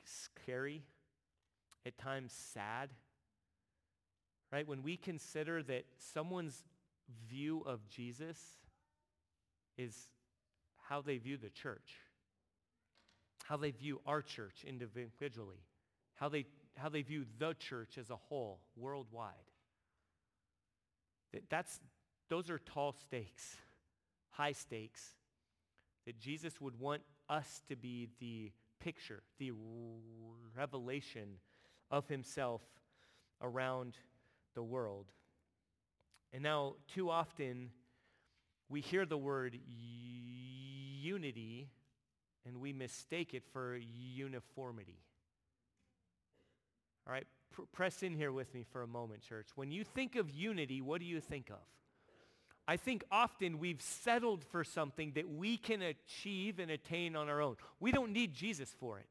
scary, 0.04 0.82
at 1.86 1.96
times 1.96 2.32
sad, 2.32 2.90
right? 4.52 4.66
When 4.66 4.82
we 4.82 4.96
consider 4.96 5.62
that 5.62 5.84
someone's 5.98 6.64
view 7.30 7.62
of 7.64 7.88
Jesus 7.88 8.38
is 9.76 9.96
how 10.88 11.00
they 11.00 11.18
view 11.18 11.36
the 11.36 11.50
church 11.50 12.00
how 13.48 13.56
they 13.56 13.70
view 13.70 13.98
our 14.04 14.20
church 14.20 14.62
individually, 14.66 15.64
how 16.16 16.28
they, 16.28 16.44
how 16.78 16.88
they 16.88 17.02
view 17.02 17.24
the 17.38 17.54
church 17.54 17.98
as 17.98 18.10
a 18.10 18.16
whole, 18.16 18.60
worldwide. 18.76 19.32
That's, 21.50 21.80
those 22.28 22.48
are 22.50 22.58
tall 22.58 22.92
stakes, 22.92 23.56
high 24.30 24.52
stakes, 24.52 25.14
that 26.06 26.18
Jesus 26.18 26.60
would 26.60 26.78
want 26.78 27.02
us 27.28 27.62
to 27.68 27.76
be 27.76 28.08
the 28.20 28.50
picture, 28.80 29.22
the 29.38 29.52
revelation 30.56 31.36
of 31.90 32.08
himself 32.08 32.62
around 33.42 33.96
the 34.54 34.62
world. 34.62 35.06
And 36.32 36.42
now, 36.42 36.74
too 36.94 37.10
often, 37.10 37.70
we 38.68 38.80
hear 38.80 39.06
the 39.06 39.18
word 39.18 39.58
unity 41.00 41.68
and 42.46 42.60
we 42.60 42.72
mistake 42.72 43.34
it 43.34 43.42
for 43.52 43.76
uniformity. 43.76 45.00
All 47.08 47.14
right, 47.14 47.26
pr- 47.50 47.62
press 47.72 48.02
in 48.02 48.14
here 48.14 48.32
with 48.32 48.52
me 48.52 48.64
for 48.70 48.82
a 48.82 48.86
moment, 48.86 49.22
church. 49.22 49.48
When 49.54 49.70
you 49.70 49.82
think 49.82 50.14
of 50.16 50.30
unity, 50.30 50.82
what 50.82 51.00
do 51.00 51.06
you 51.06 51.20
think 51.20 51.48
of? 51.48 51.56
I 52.66 52.76
think 52.76 53.02
often 53.10 53.58
we've 53.58 53.80
settled 53.80 54.44
for 54.44 54.62
something 54.62 55.12
that 55.14 55.26
we 55.26 55.56
can 55.56 55.80
achieve 55.80 56.58
and 56.58 56.70
attain 56.70 57.16
on 57.16 57.30
our 57.30 57.40
own. 57.40 57.56
We 57.80 57.92
don't 57.92 58.12
need 58.12 58.34
Jesus 58.34 58.74
for 58.78 58.98
it. 58.98 59.06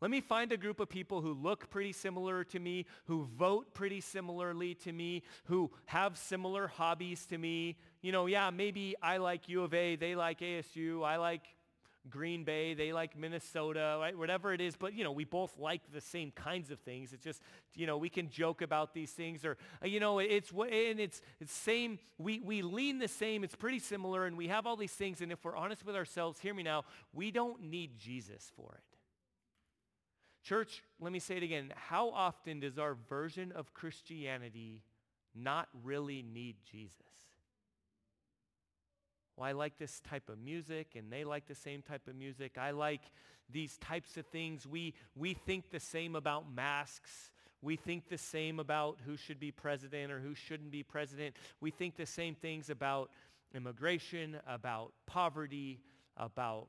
Let 0.00 0.10
me 0.10 0.20
find 0.20 0.52
a 0.52 0.56
group 0.56 0.78
of 0.78 0.88
people 0.88 1.20
who 1.20 1.32
look 1.32 1.68
pretty 1.68 1.92
similar 1.92 2.44
to 2.44 2.60
me, 2.60 2.86
who 3.06 3.24
vote 3.36 3.74
pretty 3.74 4.00
similarly 4.00 4.74
to 4.76 4.92
me, 4.92 5.22
who 5.44 5.70
have 5.86 6.16
similar 6.16 6.68
hobbies 6.68 7.26
to 7.26 7.38
me. 7.38 7.76
You 8.02 8.12
know, 8.12 8.26
yeah, 8.26 8.50
maybe 8.50 8.94
I 9.02 9.16
like 9.16 9.48
U 9.48 9.62
of 9.62 9.74
A, 9.74 9.96
they 9.96 10.14
like 10.14 10.40
ASU, 10.40 11.04
I 11.04 11.16
like 11.16 11.42
Green 12.10 12.42
Bay, 12.42 12.74
they 12.74 12.92
like 12.92 13.16
Minnesota, 13.16 13.96
right? 14.00 14.16
Whatever 14.16 14.52
it 14.52 14.60
is, 14.60 14.76
but 14.76 14.92
you 14.94 15.04
know, 15.04 15.12
we 15.12 15.24
both 15.24 15.56
like 15.58 15.80
the 15.92 16.00
same 16.00 16.32
kinds 16.32 16.70
of 16.70 16.80
things. 16.80 17.12
It's 17.12 17.22
just, 17.22 17.40
you 17.74 17.86
know, 17.86 17.96
we 17.96 18.08
can 18.08 18.28
joke 18.28 18.60
about 18.60 18.92
these 18.92 19.12
things 19.12 19.44
or, 19.44 19.56
uh, 19.82 19.86
you 19.86 20.00
know, 20.00 20.18
it's, 20.18 20.50
and 20.50 20.98
it's, 20.98 21.22
it's 21.40 21.52
same, 21.52 21.98
we, 22.18 22.40
we 22.40 22.62
lean 22.62 22.98
the 22.98 23.08
same, 23.08 23.44
it's 23.44 23.54
pretty 23.54 23.78
similar 23.78 24.26
and 24.26 24.36
we 24.36 24.48
have 24.48 24.66
all 24.66 24.76
these 24.76 24.92
things 24.92 25.20
and 25.20 25.30
if 25.30 25.44
we're 25.44 25.56
honest 25.56 25.86
with 25.86 25.94
ourselves, 25.94 26.40
hear 26.40 26.54
me 26.54 26.62
now, 26.62 26.84
we 27.12 27.30
don't 27.30 27.62
need 27.62 27.98
Jesus 27.98 28.50
for 28.56 28.74
it. 28.74 28.98
Church, 30.42 30.82
let 31.00 31.12
me 31.12 31.20
say 31.20 31.36
it 31.36 31.44
again. 31.44 31.72
How 31.76 32.10
often 32.10 32.58
does 32.58 32.78
our 32.78 32.96
version 33.08 33.52
of 33.52 33.72
Christianity 33.74 34.82
not 35.34 35.68
really 35.84 36.22
need 36.22 36.56
Jesus? 36.68 36.96
Well, 39.42 39.48
I 39.48 39.52
like 39.54 39.76
this 39.76 40.00
type 40.08 40.28
of 40.28 40.38
music 40.38 40.92
and 40.94 41.12
they 41.12 41.24
like 41.24 41.48
the 41.48 41.54
same 41.56 41.82
type 41.82 42.06
of 42.06 42.14
music. 42.14 42.58
I 42.58 42.70
like 42.70 43.00
these 43.50 43.76
types 43.78 44.16
of 44.16 44.24
things. 44.26 44.68
We, 44.68 44.94
we 45.16 45.34
think 45.34 45.72
the 45.72 45.80
same 45.80 46.14
about 46.14 46.44
masks. 46.54 47.32
We 47.60 47.74
think 47.74 48.08
the 48.08 48.18
same 48.18 48.60
about 48.60 48.98
who 49.04 49.16
should 49.16 49.40
be 49.40 49.50
president 49.50 50.12
or 50.12 50.20
who 50.20 50.36
shouldn't 50.36 50.70
be 50.70 50.84
president. 50.84 51.34
We 51.60 51.72
think 51.72 51.96
the 51.96 52.06
same 52.06 52.36
things 52.36 52.70
about 52.70 53.10
immigration, 53.52 54.38
about 54.46 54.92
poverty, 55.06 55.80
about 56.16 56.68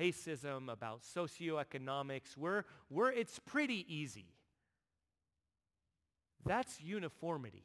racism, 0.00 0.72
about 0.72 1.02
socioeconomics. 1.02 2.36
We're, 2.36 2.66
we're, 2.88 3.10
it's 3.10 3.40
pretty 3.40 3.84
easy. 3.92 4.26
That's 6.46 6.80
uniformity. 6.80 7.64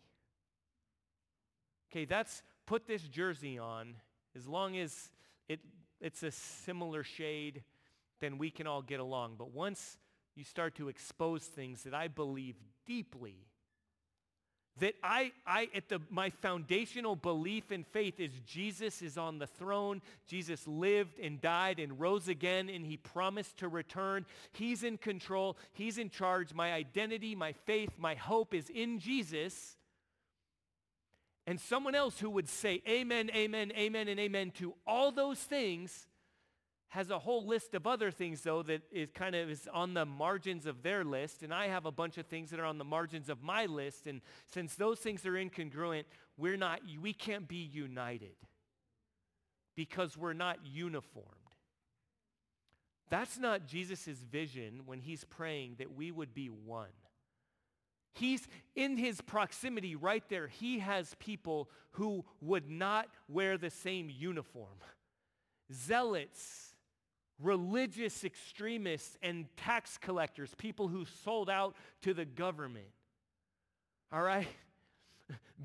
Okay, 1.91 2.05
that's 2.05 2.41
put 2.65 2.88
this 2.88 3.03
jersey 3.03 3.59
on 3.59 3.93
As 4.35 4.47
long 4.47 4.77
as 4.77 5.09
it, 5.47 5.59
it's 6.01 6.23
a 6.23 6.31
similar 6.31 7.03
shade, 7.03 7.63
then 8.19 8.37
we 8.37 8.49
can 8.49 8.67
all 8.67 8.81
get 8.81 8.99
along. 8.99 9.35
But 9.37 9.51
once 9.51 9.97
you 10.35 10.43
start 10.43 10.75
to 10.75 10.89
expose 10.89 11.43
things 11.43 11.83
that 11.83 11.93
I 11.93 12.07
believe 12.07 12.55
deeply, 12.85 13.45
that 14.79 14.95
I, 15.01 15.31
I 15.47 15.69
at 15.73 15.87
the, 15.87 16.01
my 16.09 16.29
foundational 16.29 17.15
belief 17.15 17.71
and 17.71 17.87
faith 17.87 18.19
is 18.19 18.31
Jesus 18.45 19.01
is 19.01 19.17
on 19.17 19.39
the 19.39 19.47
throne. 19.47 20.01
Jesus 20.27 20.67
lived 20.67 21.17
and 21.17 21.39
died 21.39 21.79
and 21.79 21.97
rose 21.97 22.27
again 22.27 22.69
and 22.69 22.85
he 22.85 22.97
promised 22.97 23.57
to 23.59 23.69
return. 23.69 24.25
He's 24.51 24.83
in 24.83 24.97
control. 24.97 25.57
He's 25.71 25.97
in 25.97 26.09
charge. 26.09 26.53
My 26.53 26.73
identity, 26.73 27.35
my 27.35 27.53
faith, 27.53 27.91
my 27.97 28.15
hope 28.15 28.53
is 28.53 28.69
in 28.69 28.99
Jesus. 28.99 29.74
And 31.47 31.60
someone 31.60 31.93
else 31.93 32.19
who 32.19 32.29
would 32.31 32.49
say 32.49 32.81
amen, 32.88 33.29
amen, 33.36 33.71
amen, 33.77 34.08
and 34.08 34.19
amen 34.19 34.51
to 34.58 34.73
all 34.88 35.12
those 35.12 35.39
things 35.39 36.08
has 36.89 37.10
a 37.10 37.19
whole 37.19 37.45
list 37.45 37.75
of 37.75 37.86
other 37.86 38.10
things 38.10 38.41
though 38.41 38.63
that 38.63 38.81
is 38.91 39.10
kind 39.12 39.36
of 39.36 39.49
is 39.49 39.67
on 39.73 39.93
the 39.93 40.05
margins 40.05 40.65
of 40.65 40.81
their 40.81 41.03
list. 41.03 41.43
And 41.43 41.53
i 41.53 41.67
have 41.67 41.86
a 41.86 41.91
bunch 41.91 42.17
of 42.17 42.25
things 42.25 42.49
that 42.51 42.60
are 42.60 42.65
on 42.65 42.77
the 42.77 42.86
margins 42.86 43.29
of 43.29 43.43
my 43.43 43.65
list. 43.65 44.08
And 44.08 44.21
since 44.51 44.75
those 44.75 44.99
things 44.99 45.25
are 45.25 45.34
incongruent 45.34 46.05
we're 46.38 46.58
not 46.58 46.79
we 47.01 47.13
can't 47.13 47.47
be 47.47 47.58
united 47.58 48.36
because 49.75 50.17
we're 50.17 50.34
not 50.34 50.60
uniformed. 50.63 51.29
That's 53.10 53.38
not 53.38 53.67
jesus' 53.67 54.08
vision 54.08 54.81
when 54.86 55.01
he's 55.01 55.25
praying 55.25 55.75
that 55.79 55.95
we 55.95 56.12
would 56.12 56.34
be 56.34 56.47
one 56.47 56.88
He's 58.15 58.47
in 58.75 58.97
his 58.97 59.21
proximity 59.21 59.95
right 59.95 60.23
there. 60.30 60.47
He 60.47 60.80
has 60.80 61.15
people 61.19 61.69
who 61.91 62.25
would 62.41 62.69
not 62.69 63.08
wear 63.30 63.58
the 63.58 63.69
same 63.69 64.10
uniform. 64.10 64.80
Zealots 65.71 66.75
religious 67.39 68.23
extremists 68.23 69.17
and 69.21 69.45
tax 69.58 69.97
collectors, 69.97 70.54
people 70.58 70.88
who 70.88 71.06
sold 71.23 71.49
out 71.49 71.75
to 72.01 72.13
the 72.13 72.25
government. 72.25 72.88
All 74.12 74.21
right? 74.21 74.47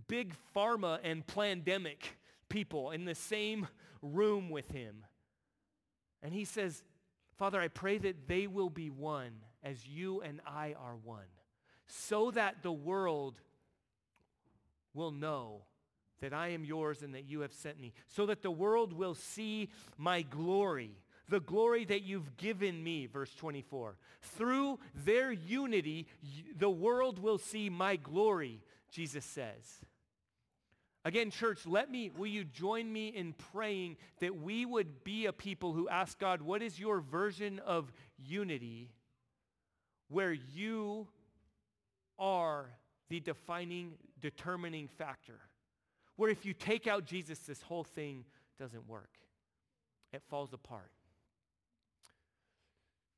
Big 0.08 0.34
pharma 0.54 0.98
and 1.02 1.26
pandemic 1.26 2.16
people 2.48 2.90
in 2.90 3.04
the 3.04 3.14
same 3.14 3.68
room 4.02 4.50
with 4.50 4.70
him. 4.70 5.04
And 6.22 6.32
he 6.32 6.44
says, 6.44 6.82
Father, 7.38 7.60
I 7.60 7.68
pray 7.68 7.98
that 7.98 8.28
they 8.28 8.46
will 8.46 8.70
be 8.70 8.90
one 8.90 9.32
as 9.62 9.86
you 9.86 10.20
and 10.20 10.40
I 10.46 10.74
are 10.78 10.96
one, 11.02 11.24
so 11.90 12.30
that 12.32 12.62
the 12.62 12.72
world 12.72 13.40
will 14.94 15.10
know 15.10 15.62
that 16.20 16.32
I 16.32 16.48
am 16.48 16.64
yours 16.64 17.02
and 17.02 17.14
that 17.14 17.24
you 17.24 17.40
have 17.40 17.52
sent 17.52 17.80
me, 17.80 17.92
so 18.08 18.26
that 18.26 18.42
the 18.42 18.50
world 18.50 18.92
will 18.92 19.14
see 19.14 19.70
my 19.96 20.22
glory 20.22 20.96
the 21.30 21.40
glory 21.40 21.84
that 21.86 22.02
you've 22.02 22.36
given 22.36 22.82
me, 22.82 23.06
verse 23.06 23.32
24. 23.36 23.96
Through 24.20 24.80
their 24.94 25.32
unity, 25.32 26.08
the 26.58 26.68
world 26.68 27.18
will 27.20 27.38
see 27.38 27.70
my 27.70 27.96
glory, 27.96 28.60
Jesus 28.90 29.24
says. 29.24 29.80
Again, 31.04 31.30
church, 31.30 31.66
let 31.66 31.90
me, 31.90 32.10
will 32.14 32.26
you 32.26 32.44
join 32.44 32.92
me 32.92 33.08
in 33.08 33.32
praying 33.52 33.96
that 34.18 34.36
we 34.36 34.66
would 34.66 35.02
be 35.02 35.26
a 35.26 35.32
people 35.32 35.72
who 35.72 35.88
ask 35.88 36.18
God, 36.18 36.42
what 36.42 36.62
is 36.62 36.78
your 36.78 37.00
version 37.00 37.58
of 37.60 37.90
unity 38.18 38.90
where 40.08 40.32
you 40.32 41.08
are 42.20 42.70
the 43.08 43.18
defining, 43.18 43.94
determining 44.20 44.86
factor? 44.86 45.40
Where 46.16 46.30
if 46.30 46.44
you 46.44 46.52
take 46.52 46.86
out 46.86 47.06
Jesus, 47.06 47.38
this 47.40 47.62
whole 47.62 47.82
thing 47.82 48.24
doesn't 48.58 48.86
work. 48.86 49.10
It 50.12 50.22
falls 50.28 50.52
apart. 50.52 50.90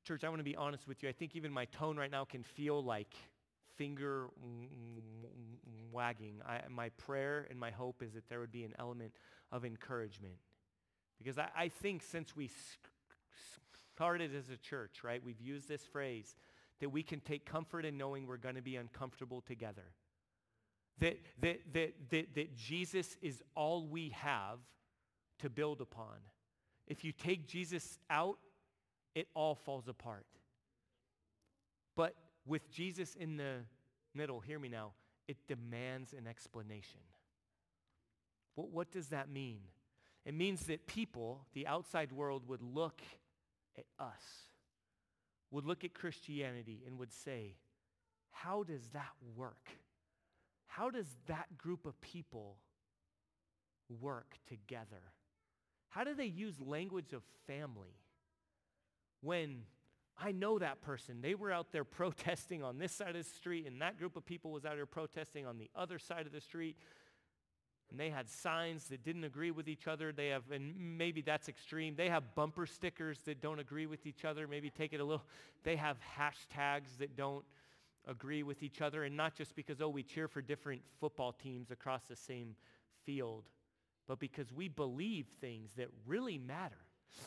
Church, 0.06 0.24
I 0.24 0.28
want 0.28 0.40
to 0.40 0.44
be 0.44 0.56
honest 0.56 0.86
with 0.86 1.02
you. 1.02 1.08
I 1.08 1.12
think 1.12 1.36
even 1.36 1.52
my 1.52 1.64
tone 1.66 1.96
right 1.96 2.10
now 2.10 2.24
can 2.24 2.42
feel 2.42 2.82
like 2.82 3.14
finger 3.76 4.28
wagging. 5.90 6.40
I, 6.46 6.60
my 6.68 6.90
prayer 6.90 7.46
and 7.50 7.58
my 7.58 7.70
hope 7.70 8.02
is 8.02 8.12
that 8.14 8.28
there 8.28 8.40
would 8.40 8.52
be 8.52 8.64
an 8.64 8.74
element 8.78 9.12
of 9.50 9.64
encouragement. 9.64 10.34
Because 11.18 11.38
I, 11.38 11.48
I 11.56 11.68
think 11.68 12.02
since 12.02 12.36
we 12.36 12.50
started 13.94 14.34
as 14.34 14.50
a 14.50 14.56
church, 14.56 15.04
right, 15.04 15.22
we've 15.24 15.40
used 15.40 15.68
this 15.68 15.82
phrase 15.84 16.34
that 16.82 16.90
we 16.90 17.04
can 17.04 17.20
take 17.20 17.46
comfort 17.46 17.84
in 17.84 17.96
knowing 17.96 18.26
we're 18.26 18.36
going 18.36 18.56
to 18.56 18.60
be 18.60 18.74
uncomfortable 18.74 19.40
together. 19.40 19.94
That, 20.98 21.16
that, 21.40 21.60
that, 21.74 21.94
that, 22.10 22.34
that 22.34 22.56
Jesus 22.56 23.16
is 23.22 23.40
all 23.54 23.86
we 23.86 24.08
have 24.08 24.58
to 25.38 25.48
build 25.48 25.80
upon. 25.80 26.16
If 26.88 27.04
you 27.04 27.12
take 27.12 27.46
Jesus 27.46 28.00
out, 28.10 28.38
it 29.14 29.28
all 29.32 29.54
falls 29.54 29.86
apart. 29.86 30.26
But 31.94 32.16
with 32.48 32.68
Jesus 32.72 33.14
in 33.14 33.36
the 33.36 33.58
middle, 34.12 34.40
hear 34.40 34.58
me 34.58 34.68
now, 34.68 34.90
it 35.28 35.36
demands 35.46 36.12
an 36.12 36.26
explanation. 36.26 37.00
What, 38.56 38.70
what 38.70 38.90
does 38.90 39.10
that 39.10 39.30
mean? 39.30 39.60
It 40.26 40.34
means 40.34 40.66
that 40.66 40.88
people, 40.88 41.46
the 41.54 41.68
outside 41.68 42.10
world, 42.10 42.48
would 42.48 42.60
look 42.60 43.00
at 43.78 43.84
us, 44.00 44.51
would 45.52 45.64
look 45.64 45.84
at 45.84 45.94
Christianity 45.94 46.82
and 46.86 46.98
would 46.98 47.12
say, 47.12 47.54
how 48.32 48.64
does 48.64 48.88
that 48.92 49.12
work? 49.36 49.70
How 50.66 50.90
does 50.90 51.06
that 51.28 51.56
group 51.56 51.86
of 51.86 52.00
people 52.00 52.56
work 54.00 54.38
together? 54.48 55.12
How 55.90 56.02
do 56.02 56.14
they 56.14 56.26
use 56.26 56.58
language 56.60 57.12
of 57.12 57.22
family? 57.46 58.02
when 59.22 59.62
I 60.18 60.32
know 60.32 60.58
that 60.58 60.82
person. 60.82 61.22
They 61.22 61.34
were 61.34 61.50
out 61.50 61.72
there 61.72 61.84
protesting 61.84 62.62
on 62.62 62.78
this 62.78 62.92
side 62.92 63.16
of 63.16 63.24
the 63.24 63.24
street, 63.24 63.66
and 63.66 63.80
that 63.80 63.98
group 63.98 64.16
of 64.16 64.26
people 64.26 64.50
was 64.50 64.66
out 64.66 64.76
there 64.76 64.84
protesting 64.86 65.46
on 65.46 65.58
the 65.58 65.70
other 65.74 65.98
side 65.98 66.26
of 66.26 66.32
the 66.32 66.40
street. 66.40 66.76
And 67.92 68.00
they 68.00 68.08
had 68.08 68.28
signs 68.28 68.84
that 68.84 69.04
didn't 69.04 69.24
agree 69.24 69.50
with 69.50 69.68
each 69.68 69.86
other. 69.86 70.12
They 70.12 70.28
have, 70.28 70.50
and 70.50 70.74
maybe 70.98 71.20
that's 71.20 71.48
extreme. 71.48 71.94
They 71.94 72.08
have 72.08 72.34
bumper 72.34 72.64
stickers 72.64 73.18
that 73.26 73.42
don't 73.42 73.60
agree 73.60 73.84
with 73.84 74.06
each 74.06 74.24
other. 74.24 74.48
Maybe 74.48 74.70
take 74.70 74.94
it 74.94 75.00
a 75.00 75.04
little. 75.04 75.24
They 75.62 75.76
have 75.76 75.98
hashtags 76.18 76.96
that 76.98 77.16
don't 77.16 77.44
agree 78.08 78.42
with 78.42 78.62
each 78.62 78.80
other. 78.80 79.04
And 79.04 79.14
not 79.14 79.34
just 79.34 79.54
because, 79.54 79.82
oh, 79.82 79.90
we 79.90 80.02
cheer 80.02 80.26
for 80.26 80.40
different 80.40 80.80
football 81.00 81.32
teams 81.32 81.70
across 81.70 82.04
the 82.08 82.16
same 82.16 82.56
field, 83.04 83.44
but 84.08 84.18
because 84.18 84.50
we 84.50 84.68
believe 84.68 85.26
things 85.40 85.72
that 85.76 85.88
really 86.06 86.38
matter 86.38 86.78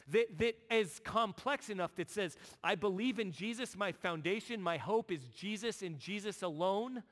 that, 0.09 0.37
that 0.39 0.55
is 0.71 0.99
complex 1.03 1.69
enough 1.69 1.95
that 1.95 2.09
says, 2.09 2.37
I 2.63 2.75
believe 2.75 3.19
in 3.19 3.31
Jesus, 3.31 3.75
my 3.75 3.91
foundation, 3.91 4.61
my 4.61 4.77
hope 4.77 5.11
is 5.11 5.21
Jesus 5.27 5.81
and 5.81 5.99
Jesus 5.99 6.41
alone. 6.41 7.03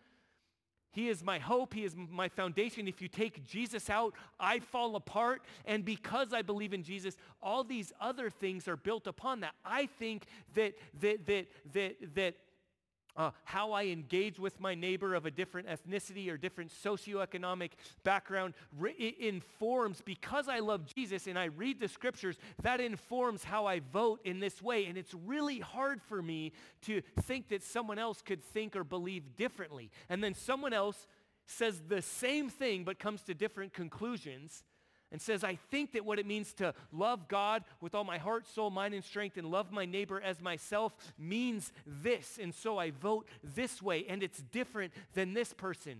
He 0.93 1.09
is 1.09 1.23
my 1.23 1.39
hope. 1.39 1.73
He 1.73 1.83
is 1.83 1.95
my 1.95 2.29
foundation. 2.29 2.87
If 2.87 3.01
you 3.01 3.07
take 3.07 3.43
Jesus 3.43 3.89
out, 3.89 4.13
I 4.39 4.59
fall 4.59 4.95
apart. 4.95 5.41
And 5.65 5.83
because 5.83 6.33
I 6.33 6.43
believe 6.43 6.71
in 6.71 6.83
Jesus, 6.83 7.17
all 7.41 7.63
these 7.63 7.91
other 7.99 8.29
things 8.29 8.67
are 8.67 8.77
built 8.77 9.07
upon 9.07 9.39
that. 9.41 9.55
I 9.65 9.87
think 9.87 10.25
that, 10.53 10.75
that, 11.01 11.25
that, 11.25 11.47
that, 11.73 11.95
that 12.13 12.35
uh, 13.15 13.31
how 13.43 13.71
I 13.71 13.85
engage 13.85 14.39
with 14.39 14.59
my 14.59 14.75
neighbor 14.75 15.13
of 15.13 15.25
a 15.25 15.31
different 15.31 15.67
ethnicity 15.67 16.31
or 16.31 16.37
different 16.37 16.71
socioeconomic 16.71 17.71
background 18.03 18.53
re- 18.77 19.15
informs, 19.19 20.01
because 20.01 20.47
I 20.47 20.59
love 20.59 20.85
Jesus 20.95 21.27
and 21.27 21.37
I 21.37 21.45
read 21.45 21.79
the 21.79 21.87
scriptures, 21.87 22.37
that 22.61 22.79
informs 22.79 23.43
how 23.43 23.65
I 23.65 23.81
vote 23.91 24.21
in 24.23 24.39
this 24.39 24.61
way. 24.61 24.85
And 24.85 24.97
it's 24.97 25.13
really 25.13 25.59
hard 25.59 26.01
for 26.01 26.21
me 26.21 26.53
to 26.83 27.01
think 27.21 27.49
that 27.49 27.63
someone 27.63 27.99
else 27.99 28.21
could 28.21 28.43
think 28.43 28.75
or 28.75 28.83
believe 28.83 29.35
differently. 29.35 29.91
And 30.09 30.23
then 30.23 30.33
someone 30.33 30.73
else 30.73 31.07
says 31.45 31.81
the 31.87 32.01
same 32.01 32.49
thing 32.49 32.83
but 32.83 32.99
comes 32.99 33.21
to 33.23 33.33
different 33.33 33.73
conclusions 33.73 34.63
and 35.13 35.21
says, 35.21 35.43
I 35.43 35.55
think 35.69 35.93
that 35.93 36.03
what 36.03 36.19
it 36.19 36.25
means 36.25 36.53
to 36.53 36.73
love 36.91 37.27
God 37.27 37.63
with 37.79 37.93
all 37.93 38.03
my 38.03 38.17
heart, 38.17 38.47
soul, 38.47 38.71
mind, 38.71 38.95
and 38.95 39.03
strength 39.03 39.37
and 39.37 39.49
love 39.49 39.71
my 39.71 39.85
neighbor 39.85 40.19
as 40.19 40.41
myself 40.41 40.91
means 41.19 41.71
this. 41.85 42.39
And 42.41 42.53
so 42.53 42.79
I 42.79 42.89
vote 42.89 43.27
this 43.43 43.81
way, 43.81 44.05
and 44.09 44.23
it's 44.23 44.41
different 44.41 44.91
than 45.13 45.35
this 45.35 45.53
person. 45.53 45.99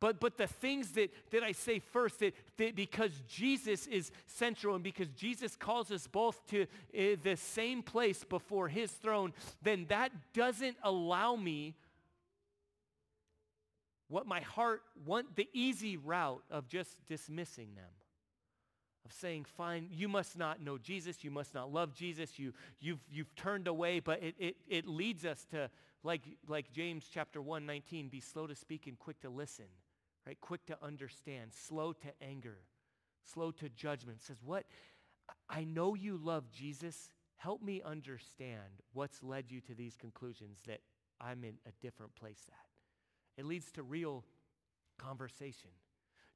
But, 0.00 0.20
but 0.20 0.36
the 0.36 0.46
things 0.46 0.92
that, 0.92 1.10
that 1.30 1.42
I 1.42 1.52
say 1.52 1.78
first, 1.80 2.20
that, 2.20 2.34
that 2.58 2.76
because 2.76 3.10
Jesus 3.26 3.86
is 3.86 4.12
central 4.26 4.74
and 4.74 4.84
because 4.84 5.08
Jesus 5.08 5.56
calls 5.56 5.90
us 5.90 6.06
both 6.06 6.46
to 6.48 6.62
uh, 6.62 7.16
the 7.22 7.36
same 7.36 7.82
place 7.82 8.22
before 8.22 8.68
his 8.68 8.92
throne, 8.92 9.32
then 9.62 9.86
that 9.88 10.12
doesn't 10.32 10.76
allow 10.82 11.36
me 11.36 11.74
what 14.08 14.26
my 14.26 14.40
heart 14.40 14.82
want 15.04 15.36
the 15.36 15.48
easy 15.52 15.96
route 15.96 16.42
of 16.50 16.68
just 16.68 16.96
dismissing 17.06 17.74
them 17.74 17.90
of 19.04 19.12
saying 19.12 19.44
fine 19.44 19.88
you 19.90 20.08
must 20.08 20.38
not 20.38 20.62
know 20.62 20.78
jesus 20.78 21.22
you 21.24 21.30
must 21.30 21.54
not 21.54 21.72
love 21.72 21.94
jesus 21.94 22.38
you, 22.38 22.52
you've, 22.80 23.00
you've 23.10 23.34
turned 23.34 23.68
away 23.68 24.00
but 24.00 24.22
it, 24.22 24.34
it, 24.38 24.56
it 24.68 24.86
leads 24.86 25.24
us 25.24 25.46
to 25.50 25.68
like, 26.02 26.22
like 26.48 26.72
james 26.72 27.04
chapter 27.12 27.40
1 27.40 27.66
19 27.66 28.08
be 28.08 28.20
slow 28.20 28.46
to 28.46 28.54
speak 28.54 28.86
and 28.86 28.98
quick 28.98 29.20
to 29.20 29.28
listen 29.28 29.66
right 30.26 30.40
quick 30.40 30.64
to 30.66 30.76
understand 30.82 31.50
slow 31.52 31.92
to 31.92 32.08
anger 32.22 32.58
slow 33.24 33.50
to 33.52 33.68
judgment, 33.70 34.22
says, 34.22 34.38
What? 34.44 34.64
I 35.48 35.64
know 35.64 35.94
you 35.94 36.18
love 36.22 36.50
Jesus. 36.50 37.10
Help 37.36 37.62
me 37.62 37.82
understand 37.84 38.82
what's 38.92 39.22
led 39.22 39.50
you 39.50 39.60
to 39.62 39.74
these 39.74 39.96
conclusions 39.96 40.58
that 40.66 40.80
I'm 41.20 41.44
in 41.44 41.54
a 41.66 41.72
different 41.82 42.14
place 42.14 42.46
at. 42.48 42.63
It 43.36 43.44
leads 43.44 43.70
to 43.72 43.82
real 43.82 44.24
conversation. 44.98 45.70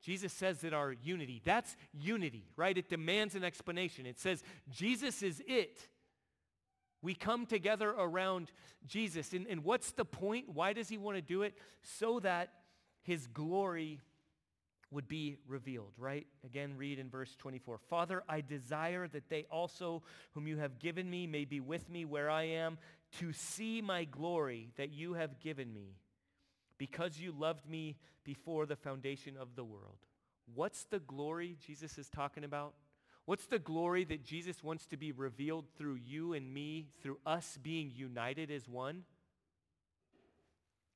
Jesus 0.03 0.33
says 0.33 0.61
that 0.61 0.73
our 0.73 0.93
unity, 0.93 1.43
that's 1.45 1.77
unity, 1.93 2.45
right? 2.57 2.77
It 2.77 2.89
demands 2.89 3.35
an 3.35 3.45
explanation. 3.45 4.07
It 4.07 4.19
says 4.19 4.43
Jesus 4.71 5.23
is 5.23 5.43
it. 5.47 5.89
We 7.03 7.15
come 7.15 7.47
together 7.47 7.91
around 7.91 8.51
Jesus. 8.87 9.33
And, 9.33 9.47
and 9.47 9.65
what's 9.65 9.93
the 9.93 10.05
point? 10.05 10.49
Why 10.49 10.73
does 10.73 10.89
he 10.89 10.99
want 10.99 11.17
to 11.17 11.23
do 11.23 11.43
it? 11.43 11.55
So 11.83 12.21
that 12.21 12.53
his 13.03 13.27
glory 13.27 14.01
would 14.91 15.07
be 15.07 15.37
revealed, 15.47 15.93
right? 15.99 16.27
Again, 16.45 16.75
read 16.77 16.99
in 16.99 17.11
verse 17.11 17.35
24. 17.37 17.79
Father, 17.91 18.23
I 18.29 18.41
desire 18.41 19.07
that 19.09 19.29
they 19.29 19.45
also, 19.51 20.03
whom 20.33 20.47
you 20.47 20.57
have 20.59 20.79
given 20.79 21.09
me, 21.11 21.27
may 21.27 21.45
be 21.45 21.61
with 21.61 21.91
me 21.91 22.05
where 22.05 22.31
I 22.31 22.45
am, 22.45 22.79
to 23.19 23.33
see 23.33 23.83
my 23.83 24.05
glory 24.05 24.71
that 24.77 24.91
you 24.91 25.15
have 25.15 25.41
given 25.41 25.73
me, 25.73 25.97
because 26.79 27.19
you 27.19 27.33
loved 27.37 27.69
me 27.69 27.97
before 28.25 28.67
the 28.67 28.77
foundation 28.77 29.37
of 29.37 29.57
the 29.57 29.65
world. 29.65 29.99
What's 30.55 30.85
the 30.85 31.01
glory 31.01 31.57
Jesus 31.65 31.99
is 31.99 32.09
talking 32.09 32.45
about? 32.45 32.75
What's 33.27 33.47
the 33.47 33.59
glory 33.59 34.05
that 34.05 34.25
Jesus 34.25 34.65
wants 34.65 34.87
to 34.87 34.97
be 34.97 35.13
revealed 35.13 35.67
through 35.77 35.97
you 35.97 36.33
and 36.33 36.53
me, 36.53 36.87
through 37.03 37.19
us 37.27 37.59
being 37.63 37.93
united 37.95 38.51
as 38.51 38.67
one? 38.67 39.03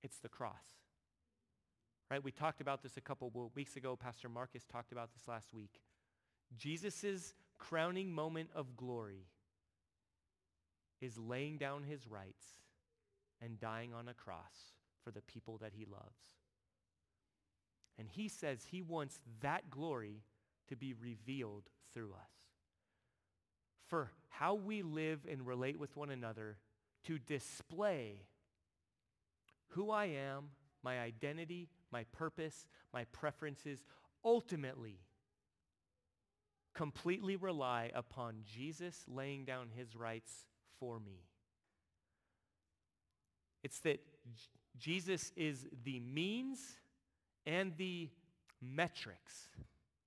It's 0.02 0.18
the 0.18 0.30
cross. 0.30 0.54
Right? 2.10 2.24
We 2.24 2.30
talked 2.30 2.60
about 2.60 2.82
this 2.82 2.96
a 2.96 3.00
couple 3.00 3.50
weeks 3.54 3.76
ago. 3.76 3.96
Pastor 3.96 4.28
Marcus 4.28 4.64
talked 4.64 4.92
about 4.92 5.12
this 5.12 5.28
last 5.28 5.52
week. 5.52 5.80
Jesus' 6.56 7.34
crowning 7.58 8.12
moment 8.12 8.50
of 8.54 8.76
glory 8.76 9.26
is 11.00 11.18
laying 11.18 11.58
down 11.58 11.82
his 11.82 12.06
rights 12.06 12.46
and 13.40 13.58
dying 13.58 13.92
on 13.92 14.08
a 14.08 14.14
cross 14.14 14.72
for 15.04 15.10
the 15.10 15.22
people 15.22 15.58
that 15.58 15.72
he 15.74 15.84
loves. 15.84 16.18
And 17.98 18.08
he 18.08 18.28
says 18.28 18.66
he 18.70 18.82
wants 18.82 19.20
that 19.40 19.70
glory 19.70 20.22
to 20.68 20.76
be 20.76 20.94
revealed 20.94 21.64
through 21.94 22.12
us. 22.12 22.30
For 23.86 24.10
how 24.28 24.54
we 24.54 24.82
live 24.82 25.26
and 25.30 25.46
relate 25.46 25.78
with 25.78 25.96
one 25.96 26.10
another 26.10 26.56
to 27.04 27.18
display 27.18 28.22
who 29.68 29.90
I 29.90 30.06
am, 30.06 30.50
my 30.82 31.00
identity, 31.00 31.68
my 31.90 32.04
purpose, 32.04 32.66
my 32.92 33.04
preferences, 33.04 33.84
ultimately 34.24 35.00
completely 36.74 37.36
rely 37.36 37.90
upon 37.94 38.36
Jesus 38.46 39.04
laying 39.06 39.44
down 39.44 39.68
his 39.76 39.94
rights 39.94 40.46
for 40.78 40.98
me. 40.98 41.26
It's 43.62 43.78
that 43.80 44.00
Jesus 44.78 45.32
is 45.36 45.66
the 45.84 46.00
means 46.00 46.58
and 47.46 47.72
the 47.76 48.08
metrics 48.60 49.48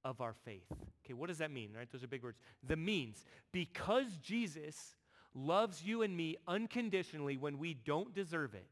of 0.04 0.22
our 0.22 0.34
faith. 0.34 0.66
Okay, 1.04 1.14
what 1.14 1.28
does 1.28 1.40
that 1.40 1.52
mean? 1.52 1.72
Right? 1.76 1.92
Those 1.92 2.04
are 2.04 2.08
big 2.08 2.24
words. 2.24 2.40
The 2.66 2.76
means. 2.76 3.26
Because 3.52 4.18
Jesus 4.22 4.96
loves 5.34 5.84
you 5.84 6.02
and 6.02 6.16
me 6.16 6.38
unconditionally 6.48 7.38
when 7.38 7.58
we 7.58 7.74
don't 7.74 8.14
deserve 8.14 8.54
it. 8.54 8.68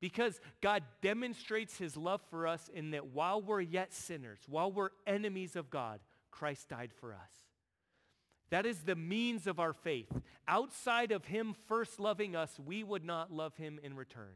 Because 0.00 0.40
God 0.62 0.82
demonstrates 1.02 1.76
his 1.76 1.96
love 1.96 2.22
for 2.30 2.46
us 2.46 2.70
in 2.72 2.92
that 2.92 3.08
while 3.08 3.42
we're 3.42 3.60
yet 3.60 3.92
sinners, 3.92 4.40
while 4.48 4.72
we're 4.72 4.90
enemies 5.06 5.56
of 5.56 5.68
God, 5.68 6.00
Christ 6.30 6.70
died 6.70 6.90
for 6.98 7.12
us. 7.12 7.32
That 8.50 8.66
is 8.66 8.80
the 8.80 8.96
means 8.96 9.46
of 9.46 9.60
our 9.60 9.74
faith. 9.74 10.10
Outside 10.48 11.12
of 11.12 11.26
him 11.26 11.54
first 11.68 12.00
loving 12.00 12.34
us, 12.34 12.58
we 12.64 12.82
would 12.82 13.04
not 13.04 13.30
love 13.30 13.56
him 13.56 13.78
in 13.82 13.94
return. 13.94 14.32